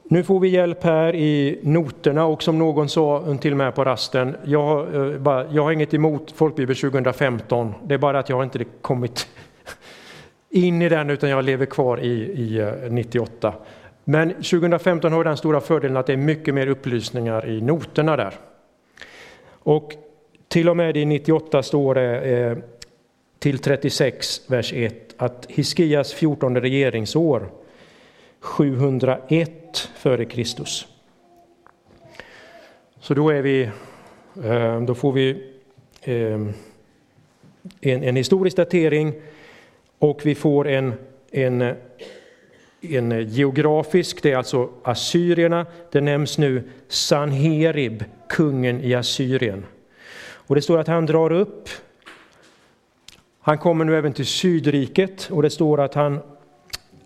Nu 0.03 0.23
får 0.23 0.39
vi 0.39 0.47
hjälp 0.47 0.83
här 0.83 1.15
i 1.15 1.59
noterna 1.63 2.25
och 2.25 2.43
som 2.43 2.59
någon 2.59 2.89
sa 2.89 3.37
till 3.41 3.55
mig 3.55 3.71
på 3.71 3.83
rasten, 3.83 4.35
jag 4.43 4.63
har, 4.63 4.83
eh, 5.39 5.55
jag 5.55 5.63
har 5.63 5.71
inget 5.71 5.93
emot 5.93 6.31
folkbibeln 6.31 6.75
2015, 6.75 7.73
det 7.83 7.93
är 7.93 7.97
bara 7.97 8.19
att 8.19 8.29
jag 8.29 8.35
har 8.35 8.43
inte 8.43 8.65
kommit 8.81 9.27
in 10.49 10.81
i 10.81 10.89
den 10.89 11.09
utan 11.09 11.29
jag 11.29 11.45
lever 11.45 11.65
kvar 11.65 11.99
i, 11.99 12.11
i 12.11 12.59
eh, 12.59 12.71
98. 12.89 13.53
Men 14.03 14.29
2015 14.29 15.13
har 15.13 15.23
den 15.23 15.37
stora 15.37 15.61
fördelen 15.61 15.97
att 15.97 16.07
det 16.07 16.13
är 16.13 16.17
mycket 16.17 16.53
mer 16.53 16.67
upplysningar 16.67 17.49
i 17.49 17.61
noterna 17.61 18.15
där. 18.15 18.33
Och 19.49 19.93
till 20.47 20.69
och 20.69 20.77
med 20.77 20.97
i 20.97 21.05
98 21.05 21.63
står 21.63 21.95
det 21.95 22.19
eh, 22.19 22.57
till 23.39 23.59
36, 23.59 24.41
vers 24.47 24.73
1, 24.73 25.10
att 25.21 25.45
Hiskias 25.49 26.13
14 26.13 26.61
regeringsår, 26.61 27.49
701 28.39 29.89
före 29.95 30.25
Kristus. 30.25 30.87
Så 32.99 33.13
då, 33.13 33.29
är 33.29 33.41
vi, 33.41 33.69
eh, 34.43 34.81
då 34.81 34.95
får 34.95 35.11
vi 35.11 35.51
eh, 36.01 36.39
en, 37.81 38.03
en 38.03 38.15
historisk 38.15 38.57
datering 38.57 39.13
och 39.99 40.21
vi 40.23 40.35
får 40.35 40.67
en, 40.67 40.93
en, 41.31 41.75
en 42.81 43.27
geografisk, 43.27 44.23
det 44.23 44.31
är 44.31 44.37
alltså 44.37 44.69
assyrierna. 44.83 45.65
Det 45.91 46.01
nämns 46.01 46.37
nu 46.37 46.63
Sanherib, 46.87 48.03
kungen 48.29 48.81
i 48.81 48.93
Assyrien. 48.93 49.65
Och 50.21 50.55
det 50.55 50.61
står 50.61 50.77
att 50.77 50.87
han 50.87 51.05
drar 51.05 51.31
upp 51.31 51.69
han 53.41 53.57
kommer 53.57 53.85
nu 53.85 53.97
även 53.97 54.13
till 54.13 54.25
Sydriket 54.25 55.29
och 55.31 55.41
det 55.41 55.49
står 55.49 55.81
att 55.81 55.93
han 55.93 56.19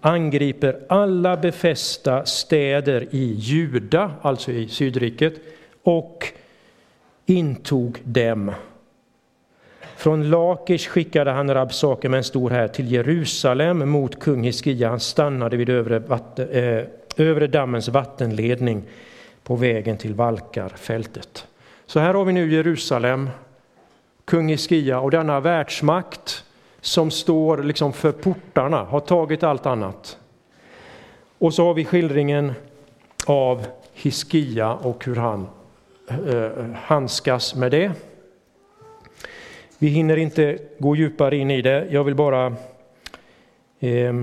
angriper 0.02 0.80
alla 0.90 1.38
befästa 1.38 2.26
städer 2.26 3.08
i 3.12 3.34
Juda, 3.34 4.12
alltså 4.22 4.52
i 4.52 4.68
Sydriket, 4.68 5.34
och 5.84 6.28
intog 7.26 8.00
dem. 8.04 8.52
Från 9.98 10.30
Lakish 10.30 10.88
skickade 10.88 11.32
han 11.32 11.54
Rabsake 11.54 12.10
med 12.10 12.18
en 12.18 12.24
stor 12.24 12.50
här 12.50 12.68
till 12.68 12.92
Jerusalem 12.92 13.90
mot 13.90 14.20
kung 14.20 14.44
Hiskia. 14.44 14.90
Han 14.90 15.00
stannade 15.00 15.58
vid 15.58 15.70
övre, 15.70 16.00
vatten, 16.00 16.50
eh, 16.50 16.84
övre 17.18 17.48
dammens 17.48 17.88
vattenledning 17.88 18.84
på 19.44 19.56
vägen 19.56 19.98
till 19.98 20.14
Valkarfältet. 20.14 21.48
Så 21.86 22.00
här 22.00 22.14
har 22.14 22.26
vi 22.26 22.34
nu 22.34 22.54
Jerusalem 22.54 23.30
kung 24.26 24.50
Hiskia 24.50 25.00
och 25.00 25.12
denna 25.12 25.40
världsmakt 25.40 26.44
som 26.82 27.12
står 27.12 27.58
liksom 27.58 27.94
för 27.94 28.12
portarna, 28.12 28.84
har 28.84 29.00
tagit 29.00 29.44
allt 29.44 29.66
annat. 29.66 30.18
Och 31.38 31.54
så 31.54 31.66
har 31.66 31.74
vi 31.74 31.86
skildringen 31.86 32.54
av 33.26 33.66
Hiskia 33.94 34.74
och 34.74 35.06
hur 35.06 35.16
han 35.16 35.48
eh, 36.08 36.66
handskas 36.76 37.56
med 37.56 37.72
det. 37.72 37.92
Vi 39.78 39.88
hinner 39.88 40.18
inte 40.18 40.58
gå 40.80 40.96
djupare 40.96 41.38
in 41.38 41.52
i 41.52 41.62
det. 41.62 41.88
Jag 41.90 42.04
vill 42.04 42.16
bara 42.16 42.56
eh, 43.80 44.14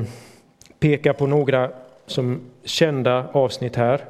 peka 0.78 1.12
på 1.12 1.26
några 1.26 1.70
som 2.06 2.40
kända 2.64 3.28
avsnitt 3.32 3.76
här. 3.76 4.04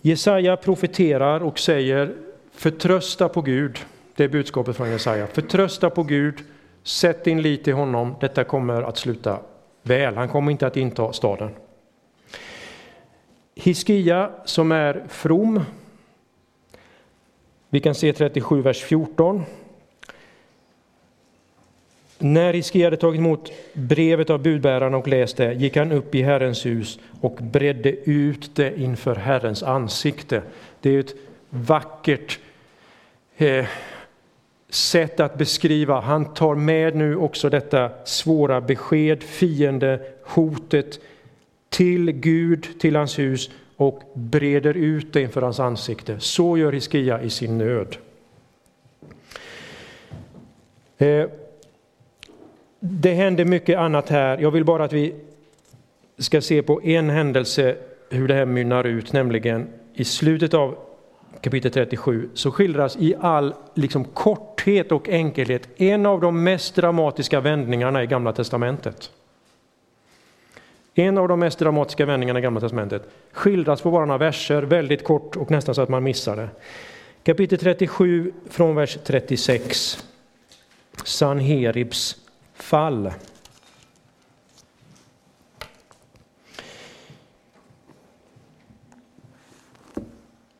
Jesaja 0.00 0.56
profeterar 0.56 1.42
och 1.42 1.58
säger 1.58 2.14
förtrösta 2.54 3.28
på 3.28 3.42
Gud. 3.42 3.78
Det 4.16 4.24
är 4.24 4.28
budskapet 4.28 4.76
från 4.76 4.90
Jesaja. 4.90 5.26
Förtrösta 5.26 5.90
på 5.90 6.02
Gud, 6.02 6.34
sätt 6.82 7.24
din 7.24 7.42
lit 7.42 7.64
till 7.64 7.74
honom. 7.74 8.14
Detta 8.20 8.44
kommer 8.44 8.82
att 8.82 8.96
sluta 8.96 9.38
väl. 9.82 10.16
Han 10.16 10.28
kommer 10.28 10.52
inte 10.52 10.66
att 10.66 10.76
inta 10.76 11.12
staden. 11.12 11.50
Hiskia 13.54 14.30
som 14.44 14.72
är 14.72 15.04
from. 15.08 15.64
Vi 17.68 17.80
kan 17.80 17.94
se 17.94 18.12
37, 18.12 18.62
vers 18.62 18.82
14. 18.82 19.44
När 22.18 22.52
Hiskia 22.52 22.86
hade 22.86 22.96
tagit 22.96 23.18
emot 23.18 23.52
brevet 23.72 24.30
av 24.30 24.42
budbäraren 24.42 24.94
och 24.94 25.08
läst 25.08 25.36
det 25.36 25.52
gick 25.52 25.76
han 25.76 25.92
upp 25.92 26.14
i 26.14 26.22
Herrens 26.22 26.66
hus 26.66 26.98
och 27.20 27.34
bredde 27.34 27.90
ut 28.10 28.56
det 28.56 28.80
inför 28.80 29.14
Herrens 29.14 29.62
ansikte. 29.62 30.42
Det 30.80 30.90
är 30.90 31.00
ett 31.00 31.14
vackert 31.54 32.38
eh, 33.36 33.66
sätt 34.68 35.20
att 35.20 35.38
beskriva. 35.38 36.00
Han 36.00 36.34
tar 36.34 36.54
med 36.54 36.96
nu 36.96 37.16
också 37.16 37.50
detta 37.50 37.90
svåra 38.04 38.60
besked, 38.60 39.22
fiende, 39.22 40.00
hotet 40.22 41.00
till 41.68 42.10
Gud, 42.10 42.80
till 42.80 42.96
hans 42.96 43.18
hus 43.18 43.50
och 43.76 44.02
breder 44.14 44.74
ut 44.74 45.12
det 45.12 45.20
inför 45.20 45.42
hans 45.42 45.60
ansikte. 45.60 46.20
Så 46.20 46.58
gör 46.58 46.72
Hiskia 46.72 47.22
i 47.22 47.30
sin 47.30 47.58
nöd. 47.58 47.96
Eh, 50.98 51.26
det 52.80 53.14
händer 53.14 53.44
mycket 53.44 53.78
annat 53.78 54.08
här. 54.08 54.38
Jag 54.38 54.50
vill 54.50 54.64
bara 54.64 54.84
att 54.84 54.92
vi 54.92 55.14
ska 56.18 56.40
se 56.40 56.62
på 56.62 56.82
en 56.82 57.10
händelse 57.10 57.76
hur 58.10 58.28
det 58.28 58.34
här 58.34 58.46
mynnar 58.46 58.84
ut, 58.84 59.12
nämligen 59.12 59.66
i 59.94 60.04
slutet 60.04 60.54
av 60.54 60.76
kapitel 61.40 61.70
37 61.70 62.28
så 62.34 62.50
skildras 62.50 62.96
i 62.96 63.14
all 63.20 63.54
liksom, 63.74 64.04
korthet 64.04 64.92
och 64.92 65.08
enkelhet 65.08 65.68
en 65.76 66.06
av 66.06 66.20
de 66.20 66.44
mest 66.44 66.74
dramatiska 66.74 67.40
vändningarna 67.40 68.02
i 68.02 68.06
Gamla 68.06 68.32
testamentet. 68.32 69.10
En 70.94 71.18
av 71.18 71.28
de 71.28 71.40
mest 71.40 71.58
dramatiska 71.58 72.06
vändningarna 72.06 72.38
i 72.38 72.42
Gamla 72.42 72.60
testamentet 72.60 73.02
skildras 73.32 73.82
på 73.82 73.90
bara 73.90 74.04
några 74.04 74.18
verser, 74.18 74.62
väldigt 74.62 75.04
kort 75.04 75.36
och 75.36 75.50
nästan 75.50 75.74
så 75.74 75.82
att 75.82 75.88
man 75.88 76.02
missar 76.02 76.36
det. 76.36 76.48
Kapitel 77.22 77.58
37 77.58 78.32
från 78.50 78.74
vers 78.74 78.98
36. 79.04 80.04
Sanheribs 81.04 82.16
fall. 82.54 83.12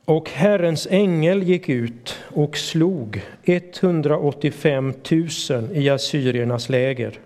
Och 0.04 0.30
Herrens 0.30 0.86
ängel 0.90 1.42
gick 1.42 1.68
ut 1.68 2.16
och 2.34 2.56
slog 2.56 3.22
185 3.44 4.94
000 5.10 5.28
i 5.72 5.88
assyriernas 5.88 6.68
läger. 6.68 7.18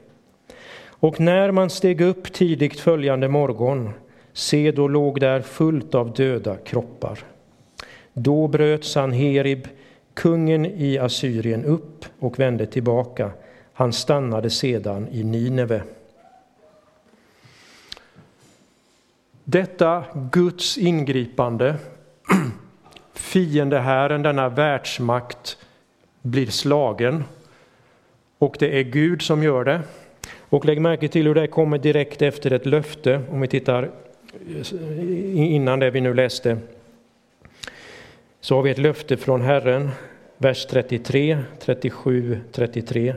Och 0.88 1.20
när 1.20 1.50
man 1.50 1.70
steg 1.70 2.00
upp 2.00 2.32
tidigt 2.32 2.80
följande 2.80 3.28
morgon, 3.28 3.90
se 4.32 4.70
då 4.70 4.88
låg 4.88 5.20
där 5.20 5.40
fullt 5.40 5.94
av 5.94 6.12
döda 6.12 6.56
kroppar. 6.56 7.18
Då 8.12 8.48
bröt 8.48 8.84
Sanherib, 8.84 9.68
kungen 10.14 10.66
i 10.66 10.98
Assyrien, 10.98 11.64
upp 11.64 12.04
och 12.18 12.38
vände 12.38 12.66
tillbaka. 12.66 13.30
Han 13.72 13.92
stannade 13.92 14.50
sedan 14.50 15.08
i 15.12 15.24
Nineve. 15.24 15.82
Detta 19.44 20.04
Guds 20.32 20.78
ingripande 20.78 21.76
fiendehären, 23.28 24.22
denna 24.22 24.48
världsmakt, 24.48 25.58
blir 26.22 26.46
slagen. 26.46 27.24
Och 28.38 28.56
det 28.58 28.78
är 28.78 28.82
Gud 28.82 29.22
som 29.22 29.42
gör 29.42 29.64
det. 29.64 29.80
Och 30.48 30.64
lägg 30.64 30.80
märke 30.80 31.08
till 31.08 31.26
hur 31.26 31.34
det 31.34 31.46
kommer 31.46 31.78
direkt 31.78 32.22
efter 32.22 32.52
ett 32.52 32.66
löfte, 32.66 33.20
om 33.30 33.40
vi 33.40 33.48
tittar 33.48 33.82
eh, 33.82 35.54
innan 35.54 35.78
det 35.78 35.90
vi 35.90 36.00
nu 36.00 36.14
läste. 36.14 36.58
Så 38.40 38.54
har 38.54 38.62
vi 38.62 38.70
ett 38.70 38.78
löfte 38.78 39.16
från 39.16 39.40
Herren, 39.40 39.90
vers 40.36 40.66
33, 40.66 41.38
37, 41.58 42.40
33. 42.52 43.14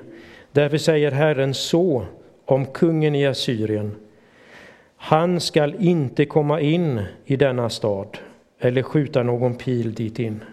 Därför 0.52 0.78
säger 0.78 1.12
Herren 1.12 1.54
så 1.54 2.06
om 2.45 2.65
kungen 2.65 3.15
i 3.15 3.28
Assyrien. 3.28 3.95
Han 4.95 5.39
skall 5.39 5.76
inte 5.80 6.26
komma 6.26 6.60
in 6.62 7.02
i 7.26 7.36
denna 7.36 7.69
stad 7.69 8.17
eller 8.62 8.84
skjuta 8.84 9.24
någon 9.24 9.56
pil 9.56 9.93
dit 9.93 10.19
in. 10.19 10.43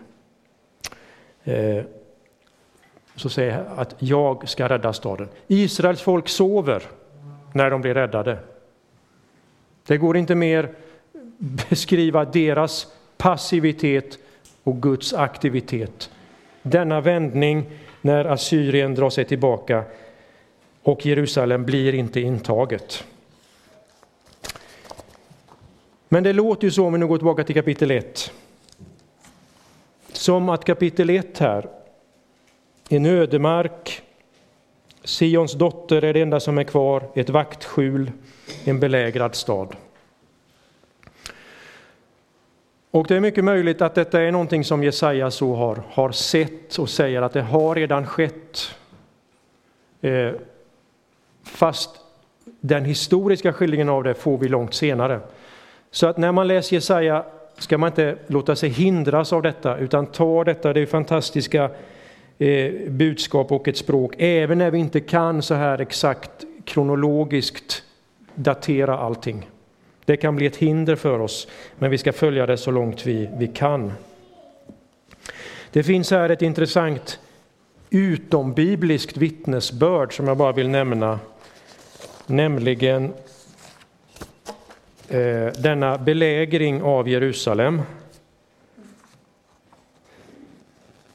Eh, 1.44 1.82
så 3.16 3.28
säger 3.28 3.52
jag 3.52 3.66
att 3.76 3.94
jag 3.98 4.48
ska 4.48 4.68
rädda 4.68 4.92
staden. 4.92 5.28
Israels 5.46 6.00
folk 6.00 6.28
sover 6.28 6.82
när 7.52 7.70
de 7.70 7.80
blir 7.80 7.94
räddade. 7.94 8.38
Det 9.86 9.96
går 9.96 10.16
inte 10.16 10.34
mer 10.34 10.70
beskriva 11.38 12.24
deras 12.24 12.86
passivitet 13.16 14.18
och 14.62 14.82
Guds 14.82 15.14
aktivitet. 15.14 16.10
Denna 16.62 17.00
vändning 17.00 17.70
när 18.00 18.24
Assyrien 18.24 18.94
drar 18.94 19.10
sig 19.10 19.24
tillbaka 19.24 19.84
och 20.82 21.06
Jerusalem 21.06 21.64
blir 21.64 21.94
inte 21.94 22.20
intaget. 22.20 23.04
Men 26.08 26.22
det 26.22 26.32
låter 26.32 26.64
ju 26.64 26.70
så, 26.70 26.86
om 26.86 26.92
vi 26.92 26.98
nu 26.98 27.06
går 27.06 27.16
tillbaka 27.16 27.44
till 27.44 27.54
kapitel 27.54 27.90
1, 27.90 28.32
som 30.12 30.48
att 30.48 30.64
kapitel 30.64 31.10
1 31.10 31.38
här, 31.38 31.68
en 32.88 33.06
ödemark, 33.06 34.02
Sions 35.04 35.52
dotter 35.52 36.04
är 36.04 36.14
det 36.14 36.20
enda 36.20 36.40
som 36.40 36.58
är 36.58 36.64
kvar, 36.64 37.02
ett 37.14 37.30
vaktskjul, 37.30 38.12
en 38.64 38.80
belägrad 38.80 39.34
stad. 39.34 39.76
Och 42.90 43.06
det 43.06 43.16
är 43.16 43.20
mycket 43.20 43.44
möjligt 43.44 43.82
att 43.82 43.94
detta 43.94 44.22
är 44.22 44.32
någonting 44.32 44.64
som 44.64 44.84
Jesaja 44.84 45.30
så 45.30 45.54
har, 45.54 45.82
har 45.90 46.12
sett 46.12 46.78
och 46.78 46.90
säger 46.90 47.22
att 47.22 47.32
det 47.32 47.42
har 47.42 47.74
redan 47.74 48.06
skett. 48.06 48.74
Eh, 50.00 50.32
fast 51.42 51.90
den 52.60 52.84
historiska 52.84 53.52
skildringen 53.52 53.88
av 53.88 54.04
det 54.04 54.14
får 54.14 54.38
vi 54.38 54.48
långt 54.48 54.74
senare. 54.74 55.20
Så 55.90 56.06
att 56.06 56.16
när 56.16 56.32
man 56.32 56.48
läser 56.48 56.74
Jesaja 56.76 57.24
ska 57.58 57.78
man 57.78 57.88
inte 57.88 58.16
låta 58.26 58.56
sig 58.56 58.68
hindras 58.68 59.32
av 59.32 59.42
detta, 59.42 59.78
utan 59.78 60.06
ta 60.06 60.44
detta, 60.44 60.72
det 60.72 60.80
är 60.80 60.86
fantastiska 60.86 61.70
eh, 62.38 62.72
budskap 62.88 63.52
och 63.52 63.68
ett 63.68 63.76
språk, 63.76 64.14
även 64.18 64.58
när 64.58 64.70
vi 64.70 64.78
inte 64.78 65.00
kan 65.00 65.42
så 65.42 65.54
här 65.54 65.80
exakt 65.80 66.30
kronologiskt 66.64 67.82
datera 68.34 68.98
allting. 68.98 69.50
Det 70.04 70.16
kan 70.16 70.36
bli 70.36 70.46
ett 70.46 70.56
hinder 70.56 70.96
för 70.96 71.18
oss, 71.18 71.48
men 71.78 71.90
vi 71.90 71.98
ska 71.98 72.12
följa 72.12 72.46
det 72.46 72.56
så 72.56 72.70
långt 72.70 73.06
vi, 73.06 73.28
vi 73.38 73.46
kan. 73.46 73.92
Det 75.72 75.82
finns 75.82 76.10
här 76.10 76.30
ett 76.30 76.42
intressant 76.42 77.20
utombibliskt 77.90 79.16
vittnesbörd 79.16 80.16
som 80.16 80.28
jag 80.28 80.36
bara 80.36 80.52
vill 80.52 80.68
nämna, 80.68 81.18
nämligen 82.26 83.12
Eh, 85.10 85.52
denna 85.52 85.98
belägring 85.98 86.82
av 86.82 87.08
Jerusalem 87.08 87.82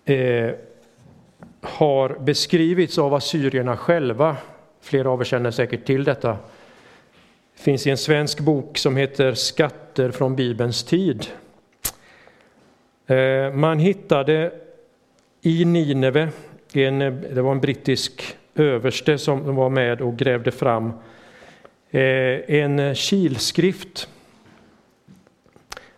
eh, 0.06 0.51
har 1.62 2.10
beskrivits 2.19 2.97
av 2.97 3.13
assyrierna 3.13 3.77
själva. 3.77 4.38
Flera 4.82 5.10
av 5.10 5.21
er 5.21 5.25
känner 5.25 5.51
säkert 5.51 5.86
till 5.86 6.03
detta. 6.03 6.38
Det 7.56 7.63
finns 7.63 7.88
i 7.88 7.89
en 7.89 7.97
svensk 7.97 8.39
bok 8.39 8.77
som 8.77 8.97
heter 8.97 9.34
Skatter 9.34 10.12
från 10.12 10.36
Bibelns 10.36 10.84
tid. 10.84 11.25
Eh, 13.08 13.53
man 13.53 13.79
hittade 13.79 14.51
i 15.41 15.65
Nineve, 15.65 16.29
en, 16.73 16.99
det 17.34 17.41
var 17.41 17.51
en 17.51 17.62
brittisk 17.62 18.38
överste 18.56 19.17
som 19.17 19.56
var 19.56 19.69
med 19.69 20.01
och 20.01 20.17
grävde 20.17 20.51
fram 20.51 20.93
Eh, 20.93 21.12
Eh, 21.93 22.56
en 22.56 22.95
kilskrift 22.95 24.08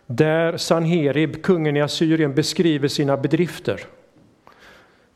där 0.06 0.56
Sanherib, 0.56 1.42
kungen 1.42 1.76
i 1.76 1.80
Assyrien, 1.80 2.34
beskriver 2.34 2.88
sina 2.88 3.16
bedrifter. 3.16 3.80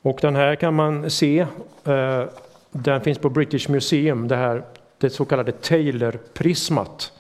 Och 0.02 0.18
den 0.22 0.36
här 0.36 0.54
kan 0.54 0.74
man 0.74 1.10
se, 1.10 1.46
eh, 1.84 2.24
den 2.70 3.00
finns 3.00 3.18
på 3.18 3.30
British 3.30 3.68
Museum, 3.68 4.28
det 4.28 4.36
här 4.36 4.62
det 4.98 5.10
så 5.10 5.24
kallade 5.24 5.52
Taylor-prismat. 5.52 7.12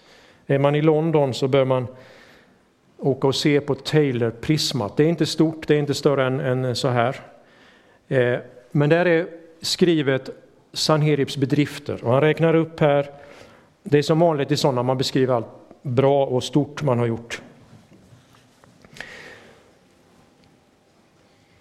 Är 0.46 0.58
man 0.58 0.74
i 0.74 0.82
London 0.82 1.34
så 1.34 1.48
bör 1.48 1.64
man 1.64 1.86
åka 2.98 3.26
och 3.26 3.34
se 3.34 3.60
på 3.60 3.74
Taylor-prismat. 3.74 4.96
Det 4.96 5.04
är 5.04 5.08
inte 5.08 5.26
stort, 5.26 5.68
det 5.68 5.74
är 5.74 5.78
inte 5.78 5.94
större 5.94 6.26
än, 6.26 6.40
än 6.40 6.76
så 6.76 6.88
här. 6.88 7.16
Eh, 8.08 8.38
men 8.70 8.90
där 8.90 9.06
är 9.06 9.26
skrivet 9.60 10.30
Sanheribs 10.72 11.36
bedrifter 11.36 12.04
och 12.04 12.12
han 12.12 12.20
räknar 12.20 12.54
upp 12.54 12.80
här, 12.80 13.10
det 13.90 13.98
är 13.98 14.02
som 14.02 14.20
vanligt 14.20 14.52
i 14.52 14.56
sådana 14.56 14.82
man 14.82 14.98
beskriver 14.98 15.34
allt 15.34 15.46
bra 15.82 16.26
och 16.26 16.44
stort 16.44 16.82
man 16.82 16.98
har 16.98 17.06
gjort. 17.06 17.42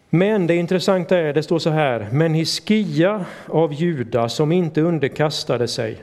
Men 0.10 0.48
det 0.48 0.56
intressanta 0.56 1.18
är, 1.18 1.34
det 1.34 1.44
står 1.44 1.60
så 1.60 1.70
här, 1.70 2.08
men 2.12 2.34
Hiskia 2.34 3.26
av 3.46 3.74
Juda 3.74 4.30
som 4.30 4.52
inte 4.52 4.82
underkastade 4.82 5.68
sig. 5.68 6.02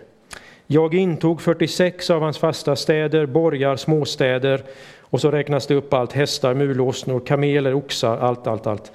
Jag 0.66 0.94
intog 0.94 1.40
46 1.40 2.10
av 2.10 2.22
hans 2.22 2.38
fasta 2.38 2.76
städer, 2.76 3.26
borgar, 3.26 3.76
småstäder 3.76 4.62
och 5.00 5.20
så 5.20 5.30
räknas 5.30 5.66
det 5.66 5.74
upp 5.74 5.94
allt, 5.94 6.12
hästar, 6.12 6.54
mulåsnor, 6.54 7.20
kameler, 7.20 7.74
oxar, 7.74 8.18
allt, 8.18 8.46
allt, 8.46 8.66
allt. 8.66 8.92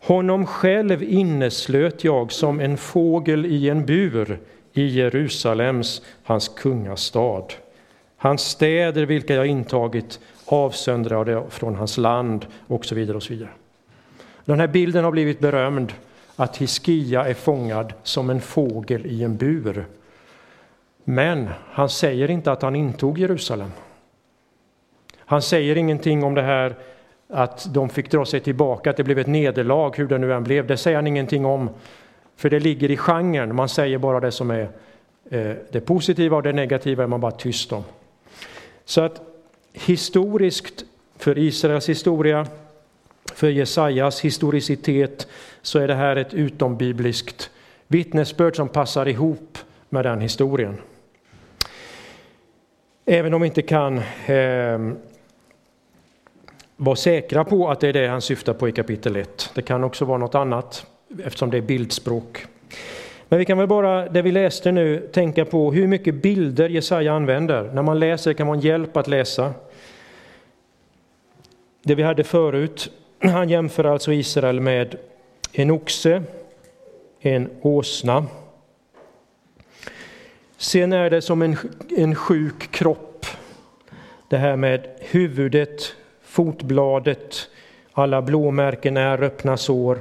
Honom 0.00 0.46
själv 0.46 1.02
inneslöt 1.02 2.04
jag 2.04 2.32
som 2.32 2.60
en 2.60 2.76
fågel 2.76 3.46
i 3.46 3.68
en 3.68 3.86
bur 3.86 4.38
i 4.72 4.86
Jerusalems, 4.86 6.02
hans 6.22 6.48
kungastad. 6.48 7.44
Hans 8.16 8.42
städer, 8.42 9.06
vilka 9.06 9.34
jag 9.34 9.46
intagit, 9.46 10.20
avsöndrade 10.46 11.42
från 11.48 11.74
hans 11.74 11.98
land 11.98 12.46
och 12.66 12.84
så 12.84 12.94
vidare 12.94 13.16
och 13.16 13.22
så 13.22 13.32
vidare. 13.32 13.50
Den 14.44 14.60
här 14.60 14.66
bilden 14.66 15.04
har 15.04 15.10
blivit 15.10 15.40
berömd, 15.40 15.92
att 16.36 16.56
Hiskia 16.56 17.28
är 17.28 17.34
fångad 17.34 17.92
som 18.02 18.30
en 18.30 18.40
fågel 18.40 19.06
i 19.06 19.22
en 19.22 19.36
bur. 19.36 19.86
Men 21.04 21.48
han 21.66 21.88
säger 21.88 22.30
inte 22.30 22.52
att 22.52 22.62
han 22.62 22.76
intog 22.76 23.18
Jerusalem. 23.18 23.72
Han 25.16 25.42
säger 25.42 25.76
ingenting 25.76 26.24
om 26.24 26.34
det 26.34 26.42
här 26.42 26.74
att 27.28 27.74
de 27.74 27.88
fick 27.88 28.10
dra 28.10 28.24
sig 28.24 28.40
tillbaka, 28.40 28.90
att 28.90 28.96
det 28.96 29.04
blev 29.04 29.18
ett 29.18 29.26
nederlag, 29.26 29.92
hur 29.96 30.08
det 30.08 30.18
nu 30.18 30.32
än 30.32 30.44
blev. 30.44 30.66
Det 30.66 30.76
säger 30.76 30.96
han 30.96 31.06
ingenting 31.06 31.44
om, 31.44 31.70
för 32.40 32.50
det 32.50 32.60
ligger 32.60 32.90
i 32.90 32.96
genren. 32.96 33.56
Man 33.56 33.68
säger 33.68 33.98
bara 33.98 34.20
det 34.20 34.32
som 34.32 34.50
är 34.50 34.68
eh, 35.30 35.52
det 35.70 35.80
positiva 35.80 36.36
och 36.36 36.42
det 36.42 36.52
negativa 36.52 37.02
är 37.02 37.06
man 37.06 37.20
bara 37.20 37.32
tyst 37.32 37.72
om. 37.72 37.84
Så 38.84 39.00
att 39.00 39.20
historiskt, 39.72 40.84
för 41.18 41.38
Israels 41.38 41.88
historia, 41.88 42.46
för 43.34 43.48
Jesajas 43.48 44.20
historicitet, 44.20 45.28
så 45.62 45.78
är 45.78 45.88
det 45.88 45.94
här 45.94 46.16
ett 46.16 46.34
utombibliskt 46.34 47.50
vittnesbörd 47.86 48.56
som 48.56 48.68
passar 48.68 49.08
ihop 49.08 49.58
med 49.88 50.04
den 50.04 50.20
historien. 50.20 50.76
Även 53.04 53.34
om 53.34 53.40
vi 53.40 53.46
inte 53.46 53.62
kan 53.62 53.98
eh, 54.26 54.92
vara 56.76 56.96
säkra 56.96 57.44
på 57.44 57.70
att 57.70 57.80
det 57.80 57.88
är 57.88 57.92
det 57.92 58.06
han 58.06 58.22
syftar 58.22 58.54
på 58.54 58.68
i 58.68 58.72
kapitel 58.72 59.16
1. 59.16 59.50
Det 59.54 59.62
kan 59.62 59.84
också 59.84 60.04
vara 60.04 60.18
något 60.18 60.34
annat 60.34 60.86
eftersom 61.24 61.50
det 61.50 61.56
är 61.56 61.62
bildspråk. 61.62 62.46
Men 63.28 63.38
vi 63.38 63.44
kan 63.44 63.58
väl 63.58 63.66
bara, 63.66 64.08
det 64.08 64.22
vi 64.22 64.32
läste 64.32 64.72
nu, 64.72 65.08
tänka 65.12 65.44
på 65.44 65.72
hur 65.72 65.86
mycket 65.86 66.14
bilder 66.14 66.68
Jesaja 66.68 67.12
använder. 67.12 67.70
När 67.72 67.82
man 67.82 67.98
läser 67.98 68.32
kan 68.32 68.46
man 68.46 68.56
en 68.56 68.62
hjälp 68.62 68.96
att 68.96 69.08
läsa. 69.08 69.54
Det 71.82 71.94
vi 71.94 72.02
hade 72.02 72.24
förut, 72.24 72.90
han 73.18 73.48
jämför 73.48 73.84
alltså 73.84 74.12
Israel 74.12 74.60
med 74.60 74.96
en 75.52 75.70
oxe, 75.70 76.22
en 77.20 77.50
åsna. 77.60 78.26
Sen 80.56 80.92
är 80.92 81.10
det 81.10 81.22
som 81.22 81.42
en, 81.42 81.56
en 81.96 82.14
sjuk 82.14 82.70
kropp. 82.70 83.26
Det 84.28 84.36
här 84.36 84.56
med 84.56 84.86
huvudet, 84.98 85.94
fotbladet, 86.22 87.48
alla 87.92 88.22
blåmärken 88.22 88.96
är 88.96 89.22
öppna 89.22 89.56
sår. 89.56 89.98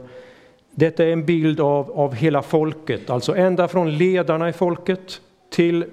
Detta 0.80 1.06
är 1.06 1.12
en 1.14 1.26
bild 1.26 1.60
av, 1.60 1.92
av 1.92 2.16
hela 2.16 2.42
folket, 2.42 3.10
alltså 3.10 3.36
ända 3.36 3.68
från 3.68 3.98
ledarna 3.98 4.50
i 4.50 4.54
folket 4.54 5.22
till 5.50 5.86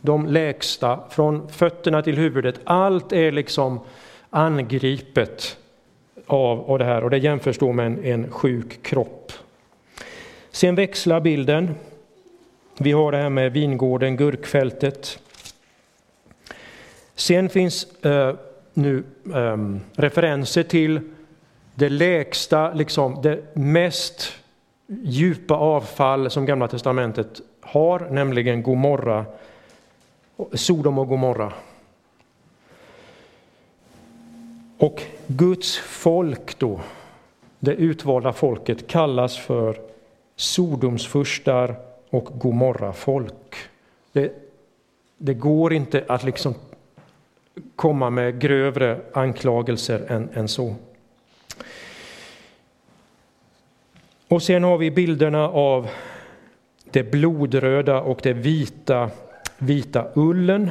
de 0.00 0.26
lägsta, 0.26 1.00
från 1.10 1.48
fötterna 1.48 2.02
till 2.02 2.16
huvudet. 2.16 2.60
Allt 2.64 3.12
är 3.12 3.32
liksom 3.32 3.80
angripet 4.30 5.56
av, 6.26 6.70
av 6.70 6.78
det 6.78 6.84
här 6.84 7.04
och 7.04 7.10
det 7.10 7.18
jämförs 7.18 7.58
då 7.58 7.72
med 7.72 7.86
en, 7.86 8.04
en 8.04 8.30
sjuk 8.30 8.82
kropp. 8.82 9.32
Sen 10.50 10.74
växlar 10.74 11.20
bilden. 11.20 11.74
Vi 12.78 12.92
har 12.92 13.12
det 13.12 13.18
här 13.18 13.30
med 13.30 13.52
vingården, 13.52 14.16
gurkfältet. 14.16 15.18
Sen 17.14 17.48
finns 17.48 18.04
eh, 18.04 18.34
nu 18.74 19.04
eh, 19.34 19.56
referenser 19.96 20.62
till 20.62 21.00
det 21.74 21.88
lägsta, 21.88 22.72
liksom 22.72 23.22
det 23.22 23.56
mest 23.56 24.32
djupa 24.86 25.54
avfall 25.54 26.30
som 26.30 26.46
Gamla 26.46 26.68
testamentet 26.68 27.40
har, 27.60 28.00
nämligen 28.10 28.62
Gomorra, 28.62 29.24
Sodom 30.52 30.98
och 30.98 31.08
Gomorra. 31.08 31.52
Och 34.78 35.02
Guds 35.26 35.78
folk 35.78 36.58
då, 36.58 36.80
det 37.58 37.74
utvalda 37.74 38.32
folket, 38.32 38.86
kallas 38.86 39.38
för 39.38 39.76
Sodomsfurstar 40.36 41.74
och 42.10 42.24
Gomorra-folk. 42.24 43.56
Det, 44.12 44.32
det 45.18 45.34
går 45.34 45.72
inte 45.72 46.04
att 46.08 46.24
liksom 46.24 46.54
komma 47.76 48.10
med 48.10 48.40
grövre 48.40 49.00
anklagelser 49.12 50.04
än, 50.08 50.28
än 50.34 50.48
så. 50.48 50.74
Och 54.30 54.42
sen 54.42 54.64
har 54.64 54.78
vi 54.78 54.90
bilderna 54.90 55.48
av 55.48 55.88
det 56.90 57.02
blodröda 57.02 58.00
och 58.00 58.20
det 58.22 58.32
vita, 58.32 59.10
vita 59.58 60.06
ullen. 60.14 60.70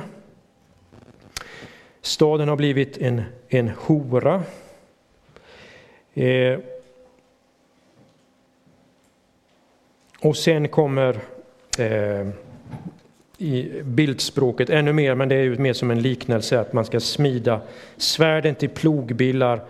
Staden 2.02 2.50
har 2.50 2.56
blivit 2.56 2.98
en, 2.98 3.22
en 3.48 3.70
hora. 3.70 4.44
Eh, 6.14 6.60
och 10.20 10.38
sen 10.38 10.68
kommer 10.68 11.20
eh, 11.80 12.28
i 13.38 13.82
bildspråket 13.84 14.70
ännu 14.70 14.94
mer, 14.94 15.16
men 15.16 15.30
det 15.30 15.36
är 15.36 15.44
ju 15.44 15.58
mer 15.58 15.74
som 15.74 15.92
en 15.92 16.02
liknelse 16.02 16.60
att 16.60 16.74
man 16.74 16.86
ska 16.86 17.00
smida 17.00 17.62
svärden 17.98 18.56
till 18.56 18.70
plogbillar, 18.70 19.62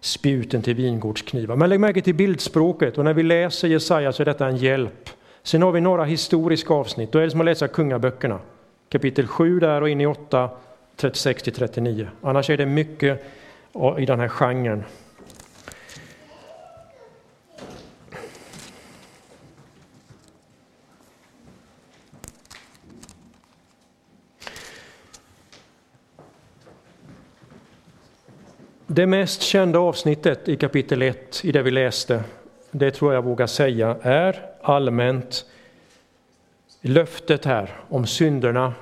spjuten 0.00 0.62
till 0.62 0.74
vingårdsknivar. 0.74 1.56
Men 1.56 1.70
lägg 1.70 1.80
märke 1.80 2.02
till 2.02 2.14
bildspråket 2.14 2.98
och 2.98 3.04
när 3.04 3.14
vi 3.14 3.22
läser 3.22 3.68
Jesaja 3.68 4.12
så 4.12 4.22
är 4.22 4.24
detta 4.24 4.46
en 4.46 4.56
hjälp. 4.56 5.10
Sen 5.42 5.62
har 5.62 5.72
vi 5.72 5.80
några 5.80 6.04
historiska 6.04 6.74
avsnitt, 6.74 7.12
då 7.12 7.18
är 7.18 7.22
det 7.22 7.30
som 7.30 7.40
att 7.40 7.46
läsa 7.46 7.68
kungaböckerna. 7.68 8.40
Kapitel 8.88 9.26
7 9.26 9.60
där 9.60 9.82
och 9.82 9.88
in 9.88 10.00
i 10.00 10.06
8, 10.06 10.50
36 10.96 11.42
till 11.42 11.52
39. 11.52 12.08
Annars 12.22 12.50
är 12.50 12.56
det 12.56 12.66
mycket 12.66 13.24
i 13.98 14.06
den 14.06 14.20
här 14.20 14.28
genren. 14.28 14.84
Det 28.90 29.06
mest 29.06 29.42
kända 29.42 29.78
avsnittet 29.78 30.48
i 30.48 30.56
kapitel 30.56 31.02
1 31.02 31.44
i 31.44 31.52
det 31.52 31.62
vi 31.62 31.70
läste, 31.70 32.24
det 32.70 32.90
tror 32.90 33.14
jag 33.14 33.22
vågar 33.22 33.46
säga, 33.46 33.96
är 34.02 34.46
allmänt 34.62 35.44
löftet 36.80 37.44
här 37.44 37.76
om 37.88 38.06
synderna, 38.06 38.74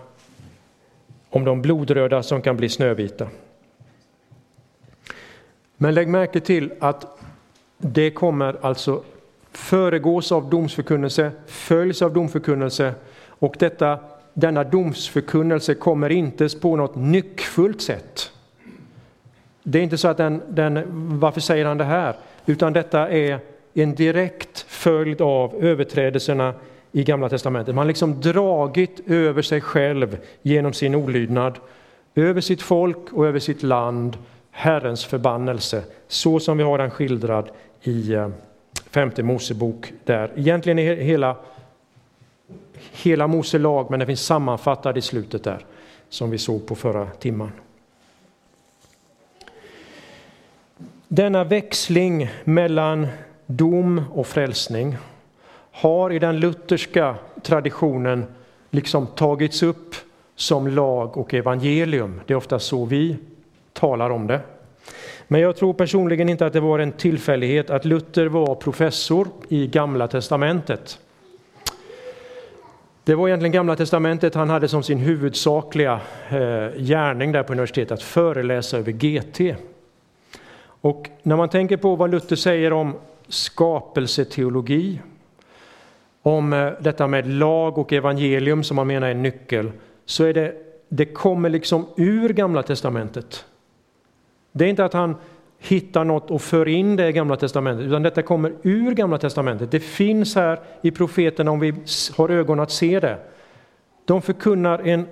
om 1.30 1.44
de 1.44 1.62
blodröda 1.62 2.22
som 2.22 2.42
kan 2.42 2.56
bli 2.56 2.68
snövita. 2.68 3.28
Men 5.76 5.94
lägg 5.94 6.08
märke 6.08 6.40
till 6.40 6.72
att 6.80 7.18
det 7.78 8.10
kommer 8.10 8.56
alltså 8.66 9.02
föregås 9.52 10.32
av 10.32 10.50
domsförkunnelse, 10.50 11.30
följs 11.46 12.02
av 12.02 12.12
domförkunnelse 12.12 12.94
och 13.28 13.56
detta, 13.58 13.98
denna 14.34 14.64
domsförkunnelse 14.64 15.74
kommer 15.74 16.10
inte 16.10 16.48
på 16.60 16.76
något 16.76 16.96
nyckfullt 16.96 17.82
sätt 17.82 18.32
det 19.68 19.78
är 19.78 19.82
inte 19.82 19.98
så 19.98 20.08
att 20.08 20.16
den, 20.16 20.42
den, 20.48 20.84
varför 21.20 21.40
säger 21.40 21.64
han 21.64 21.78
det 21.78 21.84
här? 21.84 22.16
Utan 22.46 22.72
detta 22.72 23.08
är 23.08 23.38
en 23.74 23.94
direkt 23.94 24.64
följd 24.68 25.20
av 25.20 25.54
överträdelserna 25.54 26.54
i 26.92 27.04
Gamla 27.04 27.28
Testamentet. 27.28 27.74
Man 27.74 27.82
har 27.82 27.88
liksom 27.88 28.20
dragit 28.20 29.00
över 29.10 29.42
sig 29.42 29.60
själv 29.60 30.18
genom 30.42 30.72
sin 30.72 30.94
olydnad, 30.94 31.58
över 32.14 32.40
sitt 32.40 32.62
folk 32.62 33.12
och 33.12 33.26
över 33.26 33.38
sitt 33.38 33.62
land, 33.62 34.16
Herrens 34.50 35.04
förbannelse, 35.04 35.82
så 36.08 36.40
som 36.40 36.58
vi 36.58 36.64
har 36.64 36.78
den 36.78 36.90
skildrad 36.90 37.50
i 37.82 38.12
eh, 38.14 38.28
femte 38.90 39.22
Mosebok. 39.22 39.92
Där. 40.04 40.30
Egentligen 40.36 40.78
är 40.78 40.94
hela, 40.96 41.36
hela 42.92 43.26
Mose 43.26 43.58
lag, 43.58 43.90
men 43.90 43.98
den 43.98 44.06
finns 44.06 44.26
sammanfattad 44.26 44.98
i 44.98 45.00
slutet 45.00 45.44
där, 45.44 45.64
som 46.08 46.30
vi 46.30 46.38
såg 46.38 46.66
på 46.66 46.74
förra 46.74 47.06
timman. 47.06 47.52
Denna 51.08 51.44
växling 51.44 52.30
mellan 52.44 53.06
dom 53.46 54.02
och 54.12 54.26
frälsning 54.26 54.96
har 55.72 56.12
i 56.12 56.18
den 56.18 56.40
lutherska 56.40 57.14
traditionen 57.42 58.24
liksom 58.70 59.06
tagits 59.06 59.62
upp 59.62 59.94
som 60.36 60.68
lag 60.68 61.16
och 61.16 61.34
evangelium. 61.34 62.20
Det 62.26 62.32
är 62.32 62.36
ofta 62.36 62.58
så 62.58 62.84
vi 62.84 63.16
talar 63.72 64.10
om 64.10 64.26
det. 64.26 64.40
Men 65.28 65.40
jag 65.40 65.56
tror 65.56 65.72
personligen 65.72 66.28
inte 66.28 66.46
att 66.46 66.52
det 66.52 66.60
var 66.60 66.78
en 66.78 66.92
tillfällighet 66.92 67.70
att 67.70 67.84
Luther 67.84 68.26
var 68.26 68.54
professor 68.54 69.28
i 69.48 69.66
Gamla 69.66 70.08
testamentet. 70.08 70.98
Det 73.04 73.14
var 73.14 73.28
egentligen 73.28 73.52
Gamla 73.52 73.76
testamentet 73.76 74.34
han 74.34 74.50
hade 74.50 74.68
som 74.68 74.82
sin 74.82 74.98
huvudsakliga 74.98 76.00
eh, 76.28 76.80
gärning 76.82 77.32
där 77.32 77.42
på 77.42 77.52
universitetet, 77.52 77.92
att 77.92 78.02
föreläsa 78.02 78.78
över 78.78 78.92
GT. 78.92 79.56
Och 80.86 81.10
när 81.22 81.36
man 81.36 81.48
tänker 81.48 81.76
på 81.76 81.96
vad 81.96 82.10
Luther 82.10 82.36
säger 82.36 82.72
om 82.72 82.94
skapelseteologi, 83.28 85.00
om 86.22 86.52
eh, 86.52 86.72
detta 86.80 87.06
med 87.06 87.28
lag 87.28 87.78
och 87.78 87.92
evangelium 87.92 88.64
som 88.64 88.76
man 88.76 88.86
menar 88.86 89.06
är 89.06 89.10
en 89.10 89.22
nyckel, 89.22 89.72
så 90.04 90.24
är 90.24 90.34
det, 90.34 90.54
det 90.88 91.04
kommer 91.04 91.48
liksom 91.48 91.86
ur 91.96 92.28
Gamla 92.28 92.62
testamentet. 92.62 93.44
Det 94.52 94.64
är 94.64 94.68
inte 94.68 94.84
att 94.84 94.92
han 94.92 95.16
hittar 95.58 96.04
något 96.04 96.30
och 96.30 96.42
för 96.42 96.68
in 96.68 96.96
det 96.96 97.08
i 97.08 97.12
Gamla 97.12 97.36
testamentet, 97.36 97.86
utan 97.86 98.02
detta 98.02 98.22
kommer 98.22 98.52
ur 98.62 98.94
Gamla 98.94 99.18
testamentet. 99.18 99.70
Det 99.70 99.80
finns 99.80 100.34
här 100.34 100.60
i 100.82 100.90
profeterna 100.90 101.50
om 101.50 101.60
vi 101.60 101.74
har 102.16 102.28
ögon 102.28 102.60
att 102.60 102.70
se 102.70 103.00
det. 103.00 103.18
De 104.04 104.22
förkunnar 104.22 104.78
en 104.78 105.06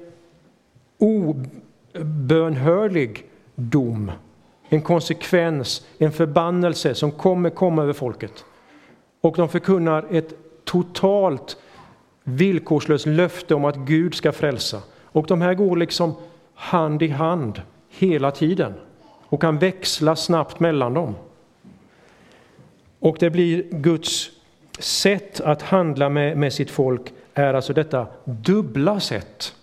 obönhörlig 1.95 3.27
dom, 3.55 4.11
en 4.75 4.83
konsekvens, 4.83 5.87
en 5.99 6.13
förbannelse 6.13 6.95
som 6.95 7.11
kommer 7.11 7.51
komma 7.51 7.83
över 7.83 7.93
folket. 7.93 8.45
Och 9.21 9.37
de 9.37 9.49
förkunnar 9.49 10.07
ett 10.11 10.35
totalt 10.65 11.57
villkorslöst 12.25 13.07
löfte 13.07 13.55
om 13.55 13.65
att 13.65 13.77
Gud 13.77 14.15
ska 14.15 14.33
frälsa. 14.33 14.83
Och 15.03 15.27
de 15.27 15.41
här 15.41 15.55
går 15.55 15.77
liksom 15.77 16.15
hand 16.55 17.03
i 17.03 17.09
hand 17.09 17.63
hela 17.89 18.31
tiden 18.31 18.75
och 19.29 19.41
kan 19.41 19.59
växla 19.59 20.17
snabbt 20.17 20.61
mellan 20.61 20.95
dem. 20.95 21.15
Och 22.99 23.17
det 23.21 23.31
blir 23.31 23.63
Guds 23.71 24.31
sätt 24.79 25.41
att 25.41 25.63
handla 25.63 26.09
med, 26.09 26.37
med 26.37 26.53
sitt 26.53 26.71
folk 26.71 27.13
är 27.35 27.55
alltså 27.55 27.73
detta 27.73 28.07
dubbla 28.25 29.01
sätt. 29.01 29.55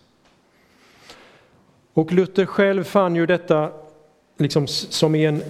Och 1.93 2.11
Luther 2.11 2.45
själv 2.45 2.83
fann 2.83 3.15
ju 3.15 3.25
detta 3.25 3.71
liksom 4.41 4.67
som 4.67 5.15
i 5.15 5.25
en, 5.25 5.43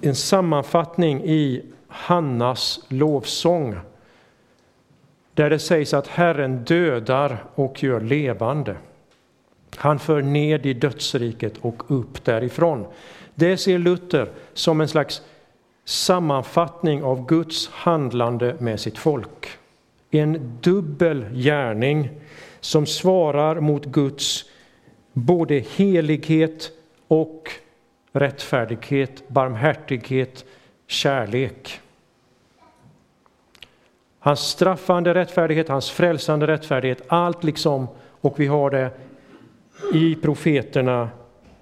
en 0.00 0.14
sammanfattning 0.14 1.24
i 1.24 1.62
Hannas 1.88 2.80
lovsång. 2.88 3.76
Där 5.34 5.50
det 5.50 5.58
sägs 5.58 5.94
att 5.94 6.06
Herren 6.06 6.64
dödar 6.64 7.44
och 7.54 7.82
gör 7.82 8.00
levande. 8.00 8.76
Han 9.76 9.98
för 9.98 10.22
ned 10.22 10.66
i 10.66 10.72
dödsriket 10.72 11.58
och 11.60 11.82
upp 11.86 12.24
därifrån. 12.24 12.86
Det 13.34 13.56
ser 13.56 13.78
Luther 13.78 14.28
som 14.54 14.80
en 14.80 14.88
slags 14.88 15.22
sammanfattning 15.84 17.02
av 17.02 17.26
Guds 17.26 17.68
handlande 17.68 18.56
med 18.58 18.80
sitt 18.80 18.98
folk. 18.98 19.48
En 20.10 20.58
dubbel 20.60 21.24
gärning 21.32 22.10
som 22.60 22.86
svarar 22.86 23.60
mot 23.60 23.84
Guds 23.84 24.44
både 25.12 25.58
helighet 25.58 26.70
och 27.08 27.50
rättfärdighet, 28.12 29.28
barmhärtighet, 29.28 30.44
kärlek. 30.86 31.80
Hans 34.18 34.40
straffande 34.40 35.14
rättfärdighet, 35.14 35.68
hans 35.68 35.90
frälsande 35.90 36.46
rättfärdighet, 36.46 37.02
allt 37.08 37.44
liksom, 37.44 37.88
och 38.20 38.40
vi 38.40 38.46
har 38.46 38.70
det 38.70 38.90
i 39.94 40.14
profeterna 40.14 41.10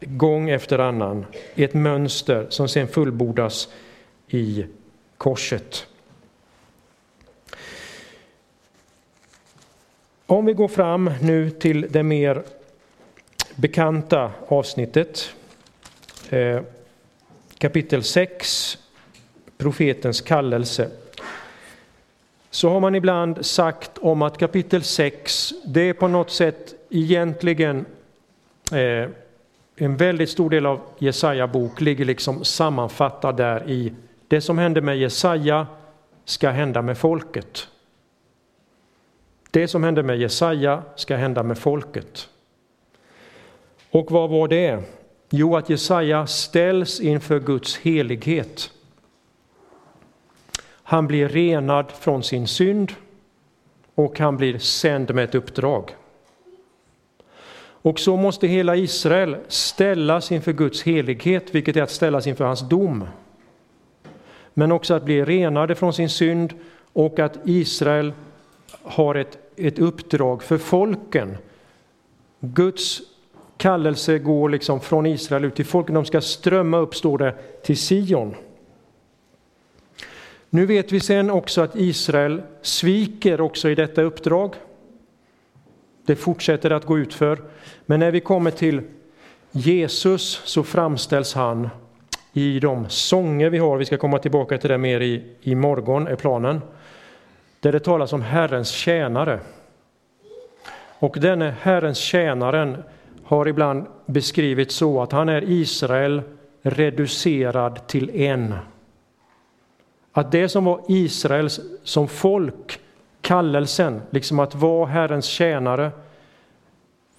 gång 0.00 0.50
efter 0.50 0.78
annan 0.78 1.26
i 1.54 1.64
ett 1.64 1.74
mönster 1.74 2.46
som 2.48 2.68
sen 2.68 2.88
fullbordas 2.88 3.68
i 4.28 4.66
korset. 5.16 5.86
Om 10.26 10.46
vi 10.46 10.52
går 10.52 10.68
fram 10.68 11.10
nu 11.22 11.50
till 11.50 11.86
det 11.90 12.02
mer 12.02 12.42
bekanta 13.54 14.30
avsnittet, 14.48 15.34
Eh, 16.30 16.60
kapitel 17.58 18.02
6, 18.02 18.78
profetens 19.56 20.20
kallelse, 20.20 20.90
så 22.50 22.70
har 22.70 22.80
man 22.80 22.94
ibland 22.94 23.46
sagt 23.46 23.98
om 23.98 24.22
att 24.22 24.38
kapitel 24.38 24.82
6, 24.82 25.52
det 25.64 25.80
är 25.80 25.92
på 25.92 26.08
något 26.08 26.30
sätt 26.30 26.74
egentligen 26.90 27.86
eh, 28.72 29.10
en 29.76 29.96
väldigt 29.96 30.30
stor 30.30 30.50
del 30.50 30.66
av 30.66 30.80
Jesaja 30.98 31.46
bok 31.46 31.80
ligger 31.80 32.04
liksom 32.04 32.44
sammanfattad 32.44 33.36
där 33.36 33.70
i 33.70 33.92
det 34.28 34.40
som 34.40 34.58
hände 34.58 34.80
med 34.80 34.98
Jesaja 34.98 35.66
ska 36.24 36.50
hända 36.50 36.82
med 36.82 36.98
folket. 36.98 37.68
Det 39.50 39.68
som 39.68 39.84
hände 39.84 40.02
med 40.02 40.18
Jesaja 40.18 40.82
ska 40.94 41.16
hända 41.16 41.42
med 41.42 41.58
folket. 41.58 42.28
Och 43.90 44.10
vad 44.10 44.30
var 44.30 44.48
det? 44.48 44.82
Jo, 45.30 45.56
att 45.56 45.70
Jesaja 45.70 46.26
ställs 46.26 47.00
inför 47.00 47.40
Guds 47.40 47.76
helighet. 47.76 48.72
Han 50.82 51.06
blir 51.06 51.28
renad 51.28 51.90
från 51.90 52.22
sin 52.22 52.48
synd 52.48 52.92
och 53.94 54.18
han 54.18 54.36
blir 54.36 54.58
sänd 54.58 55.14
med 55.14 55.24
ett 55.24 55.34
uppdrag. 55.34 55.96
Och 57.82 57.98
så 58.00 58.16
måste 58.16 58.46
hela 58.46 58.76
Israel 58.76 59.36
ställas 59.48 60.32
inför 60.32 60.52
Guds 60.52 60.82
helighet, 60.82 61.54
vilket 61.54 61.76
är 61.76 61.82
att 61.82 61.90
ställas 61.90 62.26
inför 62.26 62.44
hans 62.44 62.68
dom. 62.68 63.08
Men 64.54 64.72
också 64.72 64.94
att 64.94 65.04
bli 65.04 65.24
renade 65.24 65.74
från 65.74 65.92
sin 65.92 66.08
synd 66.08 66.54
och 66.92 67.18
att 67.18 67.38
Israel 67.44 68.12
har 68.82 69.14
ett, 69.14 69.38
ett 69.56 69.78
uppdrag 69.78 70.42
för 70.42 70.58
folken. 70.58 71.36
Guds 72.40 73.02
kallelse 73.58 74.18
går 74.18 74.48
liksom 74.48 74.80
från 74.80 75.06
Israel 75.06 75.44
ut 75.44 75.54
till 75.54 75.66
folken. 75.66 75.94
De 75.94 76.04
ska 76.04 76.20
strömma 76.20 76.78
upp, 76.78 76.94
står 76.94 77.18
det, 77.18 77.34
till 77.62 77.76
Sion. 77.76 78.34
Nu 80.50 80.66
vet 80.66 80.92
vi 80.92 81.00
sen 81.00 81.30
också 81.30 81.60
att 81.60 81.76
Israel 81.76 82.42
sviker 82.62 83.40
också 83.40 83.68
i 83.68 83.74
detta 83.74 84.02
uppdrag. 84.02 84.54
Det 86.06 86.16
fortsätter 86.16 86.70
att 86.70 86.84
gå 86.84 86.98
ut 86.98 87.14
för. 87.14 87.38
Men 87.86 88.00
när 88.00 88.10
vi 88.10 88.20
kommer 88.20 88.50
till 88.50 88.82
Jesus 89.50 90.42
så 90.44 90.62
framställs 90.62 91.34
han 91.34 91.68
i 92.32 92.60
de 92.60 92.88
sånger 92.88 93.50
vi 93.50 93.58
har, 93.58 93.76
vi 93.76 93.84
ska 93.84 93.96
komma 93.96 94.18
tillbaka 94.18 94.58
till 94.58 94.70
det 94.70 94.78
mer 94.78 95.00
i, 95.00 95.36
i 95.40 95.54
morgon, 95.54 96.06
är 96.06 96.16
planen, 96.16 96.60
där 97.60 97.72
det 97.72 97.80
talas 97.80 98.12
om 98.12 98.22
Herrens 98.22 98.70
tjänare. 98.70 99.40
Och 100.98 101.16
denne 101.20 101.54
Herrens 101.60 101.98
tjänaren 101.98 102.82
har 103.28 103.48
ibland 103.48 103.86
beskrivits 104.06 104.74
så 104.74 105.02
att 105.02 105.12
han 105.12 105.28
är 105.28 105.50
Israel 105.50 106.22
reducerad 106.62 107.86
till 107.86 108.10
en. 108.10 108.54
Att 110.12 110.32
det 110.32 110.48
som 110.48 110.64
var 110.64 110.84
Israels 110.88 111.60
som 111.82 112.08
folk 112.08 112.80
kallelsen, 113.20 114.02
liksom 114.10 114.38
att 114.38 114.54
vara 114.54 114.86
Herrens 114.86 115.24
tjänare 115.24 115.90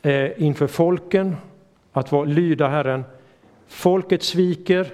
eh, 0.02 0.44
inför 0.44 0.68
folken, 0.68 1.36
att 1.92 2.12
vara, 2.12 2.24
lyda 2.24 2.68
Herren. 2.68 3.04
Folket 3.68 4.24
sviker, 4.24 4.94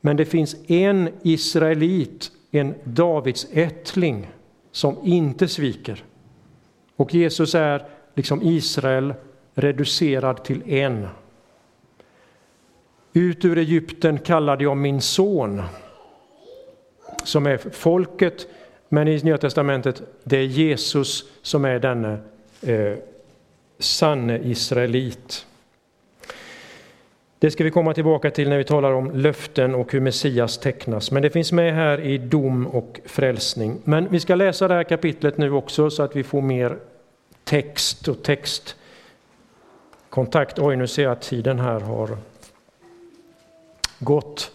men 0.00 0.16
det 0.16 0.24
finns 0.24 0.70
en 0.70 1.08
israelit, 1.22 2.32
en 2.50 2.74
Davids 2.84 3.46
ättling, 3.52 4.28
som 4.72 4.96
inte 5.02 5.48
sviker. 5.48 6.04
Och 6.96 7.14
Jesus 7.14 7.54
är 7.54 7.86
liksom 8.14 8.42
Israel 8.42 9.14
reducerad 9.54 10.44
till 10.44 10.72
en. 10.72 11.08
Ut 13.12 13.44
ur 13.44 13.58
Egypten 13.58 14.18
kallade 14.18 14.64
jag 14.64 14.76
min 14.76 15.00
son, 15.00 15.62
som 17.24 17.46
är 17.46 17.56
folket 17.56 18.46
men 18.94 19.08
i 19.08 19.20
Nya 19.22 19.38
Testamentet, 19.38 20.02
det 20.24 20.36
är 20.36 20.42
Jesus 20.42 21.24
som 21.42 21.64
är 21.64 21.78
denne 21.78 22.18
eh, 22.62 22.98
sanne 23.78 24.38
israelit. 24.38 25.46
Det 27.38 27.50
ska 27.50 27.64
vi 27.64 27.70
komma 27.70 27.94
tillbaka 27.94 28.30
till 28.30 28.48
när 28.48 28.58
vi 28.58 28.64
talar 28.64 28.92
om 28.92 29.10
löften 29.10 29.74
och 29.74 29.92
hur 29.92 30.00
Messias 30.00 30.58
tecknas. 30.58 31.10
Men 31.10 31.22
det 31.22 31.30
finns 31.30 31.52
med 31.52 31.74
här 31.74 32.00
i 32.00 32.18
dom 32.18 32.66
och 32.66 33.00
frälsning. 33.04 33.80
Men 33.84 34.08
vi 34.10 34.20
ska 34.20 34.34
läsa 34.34 34.68
det 34.68 34.74
här 34.74 34.84
kapitlet 34.84 35.38
nu 35.38 35.52
också 35.52 35.90
så 35.90 36.02
att 36.02 36.16
vi 36.16 36.22
får 36.22 36.42
mer 36.42 36.78
text 37.44 38.08
och 38.08 38.22
text 38.22 38.76
kontakt. 40.14 40.58
Oj, 40.58 40.76
nu 40.76 40.86
ser 40.86 41.02
jag 41.02 41.12
att 41.12 41.22
tiden 41.22 41.60
här 41.60 41.80
har 41.80 42.16
gått. 43.98 44.52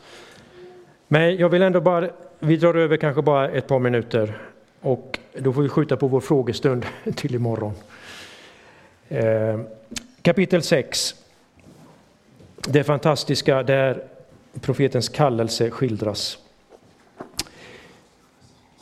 Men 1.07 1.35
jag 1.35 1.49
vill 1.49 1.61
ändå 1.61 1.81
bara, 1.81 2.09
vi 2.39 2.57
drar 2.57 2.75
över 2.75 2.97
kanske 2.97 3.21
bara 3.21 3.49
ett 3.49 3.67
par 3.67 3.79
minuter 3.79 4.41
och 4.81 5.19
då 5.37 5.53
får 5.53 5.61
vi 5.61 5.69
skjuta 5.69 5.97
på 5.97 6.07
vår 6.07 6.19
frågestund 6.19 6.85
till 7.15 7.35
imorgon. 7.35 7.73
Eh, 9.07 9.59
kapitel 10.21 10.61
6. 10.61 11.15
Det 12.55 12.83
fantastiska 12.83 13.63
där 13.63 14.03
profetens 14.61 15.09
kallelse 15.09 15.69
skildras. 15.69 16.37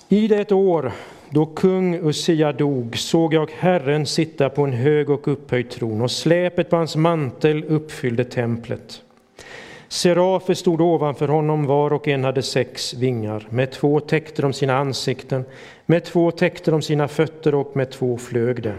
I 0.10 0.28
det 0.28 0.38
ett 0.38 0.52
år 0.52 0.92
då 1.30 1.46
kung 1.46 1.96
Ussia 1.96 2.52
dog 2.52 2.98
såg 2.98 3.34
jag 3.34 3.52
Herren 3.52 4.06
sitta 4.06 4.50
på 4.50 4.64
en 4.64 4.74
hög 4.74 5.10
och 5.10 5.28
upphöjd 5.28 5.70
tron 5.70 6.02
och 6.02 6.12
släpet 6.12 6.70
på 6.70 6.76
hans 6.76 6.96
mantel 6.96 7.64
uppfyllde 7.64 8.24
templet. 8.24 9.02
Serafer 9.88 10.54
stod 10.54 10.82
ovanför 10.82 11.28
honom, 11.28 11.66
var 11.66 11.94
och 11.94 12.08
en 12.08 12.24
hade 12.24 12.42
sex 12.42 12.94
vingar. 12.94 13.48
Med 13.50 13.72
två 13.72 14.00
täckte 14.00 14.42
de 14.42 14.54
sina 14.54 14.78
ansikten, 14.78 15.46
med 15.86 16.04
två 16.04 16.32
täckte 16.32 16.72
de 16.72 16.82
sina 16.82 17.08
fötter 17.08 17.56
och 17.56 17.76
med 17.76 17.92
två 17.92 18.18
flög 18.18 18.64
de. 18.64 18.74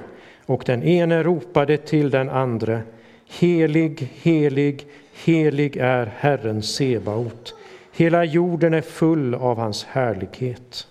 Och 0.47 0.63
den 0.67 0.83
ene 0.83 1.23
ropade 1.23 1.77
till 1.77 2.11
den 2.11 2.31
andre, 2.31 2.83
Helig, 3.31 4.13
helig, 4.23 4.87
helig 5.25 5.77
är 5.77 6.13
Herren 6.17 6.63
Sebaot. 6.63 7.55
Hela 7.93 8.25
jorden 8.25 8.75
är 8.75 8.81
full 8.81 9.35
av 9.35 9.59
hans 9.59 9.85
härlighet. 9.85 10.87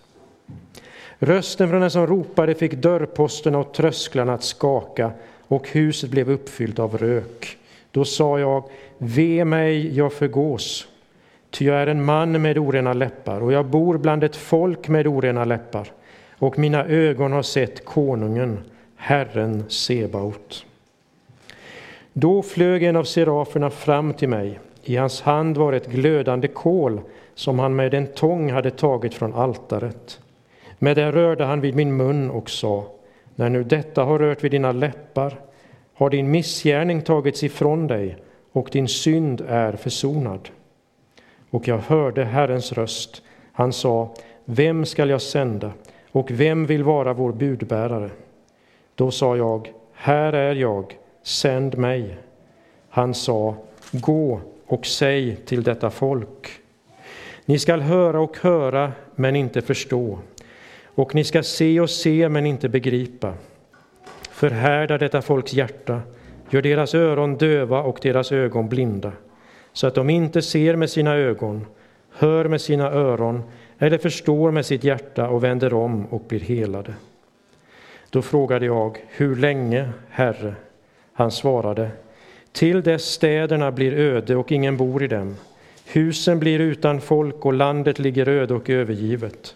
Rösten 1.20 1.70
från 1.70 1.82
den 1.82 1.92
som 1.92 2.08
ropade 2.08 2.56
fick 2.56 2.74
dörrposterna 2.74 3.58
och 3.58 3.74
trösklarna 3.74 4.34
att 4.34 4.44
skaka 4.44 5.12
och 5.48 5.70
huset 5.70 6.10
blev 6.10 6.32
uppfyllt 6.32 6.80
av 6.80 6.98
rök. 6.98 7.58
Då 7.92 8.06
sa 8.06 8.40
jag, 8.40 8.64
ve 8.98 9.46
mig, 9.46 9.98
jag 9.98 10.14
förgås, 10.14 10.88
ty 11.50 11.66
jag 11.66 11.76
är 11.76 11.88
en 11.88 12.06
man 12.06 12.42
med 12.42 12.58
orena 12.58 12.94
läppar 12.94 13.42
och 13.42 13.54
jag 13.54 13.66
bor 13.66 13.98
bland 13.98 14.24
ett 14.24 14.36
folk 14.36 14.88
med 14.88 15.08
orena 15.08 15.46
läppar 15.46 15.92
och 16.40 16.60
mina 16.60 16.86
ögon 16.86 17.32
har 17.32 17.42
sett 17.42 17.86
konungen, 17.86 18.60
Herren 18.96 19.64
Sebaot. 19.68 20.66
Då 22.14 22.42
flög 22.42 22.84
en 22.84 22.96
av 22.96 23.04
seraferna 23.04 23.70
fram 23.70 24.14
till 24.14 24.30
mig. 24.30 24.60
I 24.84 24.96
hans 24.96 25.22
hand 25.22 25.58
var 25.58 25.74
ett 25.74 25.88
glödande 25.88 26.48
kol 26.48 27.02
som 27.36 27.60
han 27.60 27.76
med 27.76 27.94
en 27.94 28.08
tång 28.08 28.52
hade 28.52 28.72
tagit 28.72 29.14
från 29.14 29.34
altaret. 29.34 30.20
Med 30.80 30.96
det 30.98 31.12
rörde 31.12 31.46
han 31.46 31.62
vid 31.62 31.76
min 31.76 31.98
mun 31.98 32.30
och 32.30 32.50
sa, 32.50 32.86
när 33.36 33.50
nu 33.50 33.64
detta 33.64 34.04
har 34.04 34.20
rört 34.20 34.44
vid 34.44 34.52
dina 34.52 34.72
läppar 34.72 35.40
har 35.94 36.10
din 36.10 36.32
missgärning 36.32 37.02
tagits 37.02 37.44
ifrån 37.44 37.88
dig 37.88 38.18
och 38.52 38.70
din 38.72 38.88
synd 38.88 39.42
är 39.48 39.74
försonad. 39.74 40.50
Och 41.50 41.68
jag 41.68 41.78
hörde 41.78 42.24
Herrens 42.24 42.74
röst. 42.74 43.24
Han 43.52 43.74
sa, 43.74 44.16
vem 44.46 44.86
skall 44.86 45.10
jag 45.10 45.22
sända 45.22 45.72
och 46.12 46.32
vem 46.32 46.66
vill 46.66 46.84
vara 46.84 47.14
vår 47.14 47.32
budbärare? 47.32 48.10
Då 48.96 49.12
sa 49.12 49.38
jag, 49.38 49.72
här 49.94 50.34
är 50.34 50.56
jag, 50.56 50.98
sänd 51.24 51.78
mig. 51.78 52.18
Han 52.90 53.14
sa, 53.14 53.56
gå 53.92 54.42
och 54.68 54.86
säg 54.86 55.36
till 55.36 55.64
detta 55.64 55.90
folk. 55.90 56.50
Ni 57.46 57.60
skall 57.60 57.82
höra 57.82 58.20
och 58.20 58.38
höra, 58.38 58.92
men 59.16 59.36
inte 59.36 59.62
förstå. 59.62 60.20
Och 60.98 61.16
ni 61.16 61.24
ska 61.24 61.44
se 61.44 61.80
och 61.80 61.90
se, 61.90 62.30
men 62.30 62.46
inte 62.46 62.70
begripa. 62.70 63.34
Förhärda 64.32 64.98
detta 64.98 65.22
folks 65.22 65.54
hjärta, 65.54 66.02
gör 66.50 66.62
deras 66.62 66.96
öron 66.96 67.38
döva 67.38 67.82
och 67.82 68.00
deras 68.02 68.32
ögon 68.32 68.70
blinda, 68.70 69.12
så 69.74 69.88
att 69.88 69.96
de 69.96 70.10
inte 70.10 70.42
ser 70.42 70.76
med 70.76 70.90
sina 70.90 71.16
ögon, 71.16 71.66
hör 72.12 72.46
med 72.48 72.62
sina 72.62 72.92
öron 72.92 73.44
eller 73.80 73.98
förstår 73.98 74.52
med 74.52 74.66
sitt 74.66 74.84
hjärta 74.84 75.30
och 75.30 75.44
vänder 75.44 75.74
om 75.74 76.06
och 76.06 76.24
blir 76.28 76.40
helade. 76.40 76.94
Då 78.10 78.22
frågade 78.22 78.66
jag, 78.66 78.98
hur 79.08 79.36
länge, 79.36 79.90
Herre? 80.10 80.56
Han 81.14 81.32
svarade, 81.32 81.90
till 82.52 82.84
dess 82.84 83.06
städerna 83.06 83.72
blir 83.72 83.94
öde 83.94 84.36
och 84.36 84.52
ingen 84.52 84.78
bor 84.78 85.04
i 85.04 85.08
dem. 85.08 85.36
Husen 85.86 86.40
blir 86.40 86.60
utan 86.60 87.02
folk 87.02 87.46
och 87.46 87.54
landet 87.54 88.00
ligger 88.00 88.28
öde 88.28 88.54
och 88.54 88.70
övergivet. 88.70 89.56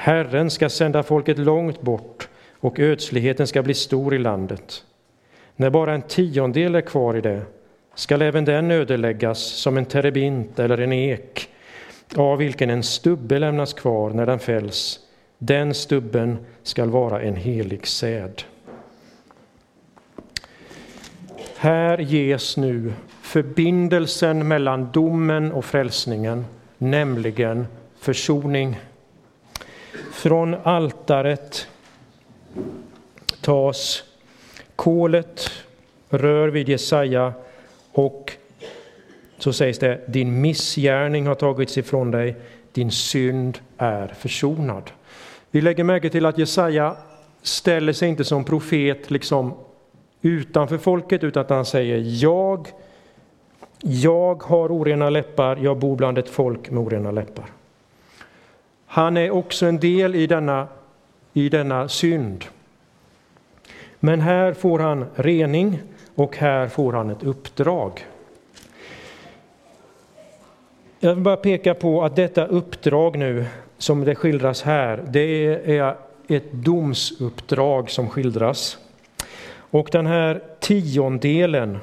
Herren 0.00 0.50
ska 0.50 0.68
sända 0.68 1.02
folket 1.02 1.38
långt 1.38 1.82
bort 1.82 2.28
och 2.60 2.78
ödsligheten 2.78 3.46
ska 3.46 3.62
bli 3.62 3.74
stor 3.74 4.14
i 4.14 4.18
landet. 4.18 4.84
När 5.56 5.70
bara 5.70 5.94
en 5.94 6.02
tiondel 6.02 6.74
är 6.74 6.80
kvar 6.80 7.16
i 7.16 7.20
det 7.20 7.42
skall 7.94 8.22
även 8.22 8.44
den 8.44 8.70
ödeläggas 8.70 9.38
som 9.38 9.76
en 9.76 9.84
terebint 9.84 10.58
eller 10.58 10.78
en 10.78 10.92
ek, 10.92 11.48
av 12.16 12.38
vilken 12.38 12.70
en 12.70 12.82
stubbe 12.82 13.38
lämnas 13.38 13.72
kvar 13.72 14.10
när 14.10 14.26
den 14.26 14.38
fälls. 14.38 15.00
Den 15.38 15.74
stubben 15.74 16.38
skall 16.62 16.90
vara 16.90 17.22
en 17.22 17.36
helig 17.36 17.86
säd. 17.86 18.42
Här 21.56 21.98
ges 21.98 22.56
nu 22.56 22.92
förbindelsen 23.22 24.48
mellan 24.48 24.92
domen 24.92 25.52
och 25.52 25.64
frälsningen, 25.64 26.44
nämligen 26.78 27.66
försoning. 27.98 28.76
Från 30.18 30.54
altaret 30.54 31.66
tas 33.40 34.04
kolet, 34.76 35.50
rör 36.08 36.48
vid 36.48 36.68
Jesaja 36.68 37.32
och 37.92 38.32
så 39.38 39.52
sägs 39.52 39.78
det, 39.78 40.00
din 40.08 40.40
missgärning 40.40 41.26
har 41.26 41.34
tagits 41.34 41.78
ifrån 41.78 42.10
dig, 42.10 42.36
din 42.72 42.90
synd 42.90 43.58
är 43.76 44.06
försonad. 44.06 44.90
Vi 45.50 45.60
lägger 45.60 45.84
märke 45.84 46.10
till 46.10 46.26
att 46.26 46.38
Jesaja 46.38 46.96
ställer 47.42 47.92
sig 47.92 48.08
inte 48.08 48.24
som 48.24 48.44
profet 48.44 49.10
liksom 49.10 49.54
utanför 50.22 50.78
folket, 50.78 51.24
utan 51.24 51.40
att 51.40 51.50
han 51.50 51.66
säger 51.66 52.22
jag, 52.22 52.68
jag 53.80 54.42
har 54.42 54.68
orena 54.72 55.10
läppar, 55.10 55.56
jag 55.56 55.78
bor 55.78 55.96
bland 55.96 56.18
ett 56.18 56.28
folk 56.28 56.70
med 56.70 56.82
orena 56.82 57.10
läppar. 57.10 57.57
Han 58.90 59.16
är 59.16 59.30
också 59.30 59.66
en 59.66 59.78
del 59.78 60.14
i 60.14 60.26
denna, 60.26 60.68
i 61.32 61.48
denna 61.48 61.88
synd. 61.88 62.44
Men 64.00 64.20
här 64.20 64.52
får 64.52 64.78
han 64.78 65.06
rening 65.14 65.82
och 66.14 66.36
här 66.36 66.68
får 66.68 66.92
han 66.92 67.10
ett 67.10 67.22
uppdrag. 67.22 68.06
Jag 71.00 71.14
vill 71.14 71.24
bara 71.24 71.36
peka 71.36 71.74
på 71.74 72.04
att 72.04 72.16
detta 72.16 72.46
uppdrag 72.46 73.18
nu, 73.18 73.46
som 73.78 74.04
det 74.04 74.14
skildras 74.14 74.62
här, 74.62 75.04
det 75.08 75.46
är 75.78 75.96
ett 76.28 76.52
domsuppdrag 76.52 77.90
som 77.90 78.08
skildras. 78.08 78.78
Och 79.70 79.88
den 79.92 80.06
här 80.06 80.42
tiondelen 80.60 81.78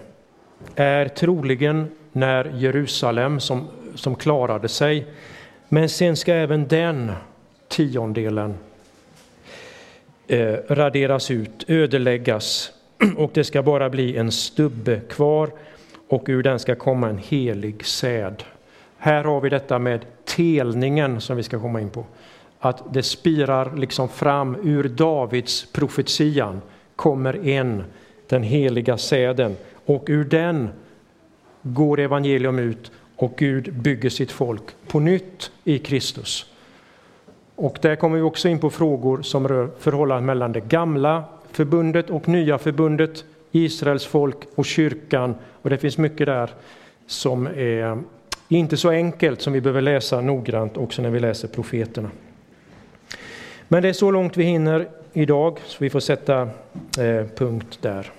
är 0.75 1.07
troligen 1.07 1.87
när 2.11 2.53
Jerusalem 2.55 3.39
som, 3.39 3.67
som 3.95 4.15
klarade 4.15 4.67
sig. 4.67 5.05
Men 5.75 5.89
sen 5.89 6.15
ska 6.15 6.33
även 6.33 6.67
den 6.67 7.11
tiondelen 7.67 8.53
eh, 10.27 10.55
raderas 10.67 11.31
ut, 11.31 11.65
ödeläggas 11.67 12.71
och 13.17 13.31
det 13.33 13.43
ska 13.43 13.63
bara 13.63 13.89
bli 13.89 14.17
en 14.17 14.31
stubbe 14.31 14.99
kvar 14.99 15.49
och 16.07 16.23
ur 16.27 16.43
den 16.43 16.59
ska 16.59 16.75
komma 16.75 17.09
en 17.09 17.17
helig 17.17 17.85
säd. 17.85 18.43
Här 18.97 19.23
har 19.23 19.41
vi 19.41 19.49
detta 19.49 19.79
med 19.79 20.05
telningen 20.25 21.21
som 21.21 21.37
vi 21.37 21.43
ska 21.43 21.59
komma 21.59 21.81
in 21.81 21.89
på. 21.89 22.05
Att 22.59 22.93
det 22.93 23.03
spirar 23.03 23.75
liksom 23.75 24.09
fram 24.09 24.55
ur 24.63 24.83
Davids 24.83 25.71
profetian 25.71 26.61
kommer 26.95 27.47
en, 27.47 27.83
den 28.27 28.43
heliga 28.43 28.97
säden 28.97 29.55
och 29.85 30.05
ur 30.07 30.23
den 30.23 30.69
går 31.61 31.99
evangelium 31.99 32.59
ut 32.59 32.91
och 33.15 33.33
Gud 33.37 33.73
bygger 33.73 34.09
sitt 34.09 34.31
folk 34.31 34.63
på 34.87 34.99
nytt 34.99 35.51
i 35.63 35.79
Kristus. 35.79 36.45
Och 37.55 37.77
där 37.81 37.95
kommer 37.95 38.15
vi 38.15 38.21
också 38.21 38.47
in 38.47 38.59
på 38.59 38.69
frågor 38.69 39.21
som 39.21 39.47
rör 39.47 39.69
förhållandet 39.79 40.25
mellan 40.25 40.51
det 40.51 40.59
gamla 40.59 41.23
förbundet 41.51 42.09
och 42.09 42.27
nya 42.27 42.57
förbundet, 42.57 43.25
Israels 43.51 44.05
folk 44.05 44.37
och 44.55 44.65
kyrkan. 44.65 45.35
Och 45.61 45.69
det 45.69 45.77
finns 45.77 45.97
mycket 45.97 46.25
där 46.25 46.49
som 47.07 47.47
är 47.47 47.97
inte 48.47 48.77
så 48.77 48.89
enkelt 48.89 49.41
som 49.41 49.53
vi 49.53 49.61
behöver 49.61 49.81
läsa 49.81 50.21
noggrant 50.21 50.77
också 50.77 51.01
när 51.01 51.09
vi 51.09 51.19
läser 51.19 51.47
profeterna. 51.47 52.09
Men 53.67 53.83
det 53.83 53.89
är 53.89 53.93
så 53.93 54.11
långt 54.11 54.37
vi 54.37 54.43
hinner 54.43 54.87
idag, 55.13 55.59
så 55.65 55.77
vi 55.79 55.89
får 55.89 55.99
sätta 55.99 56.41
eh, 56.41 57.25
punkt 57.35 57.79
där. 57.81 58.11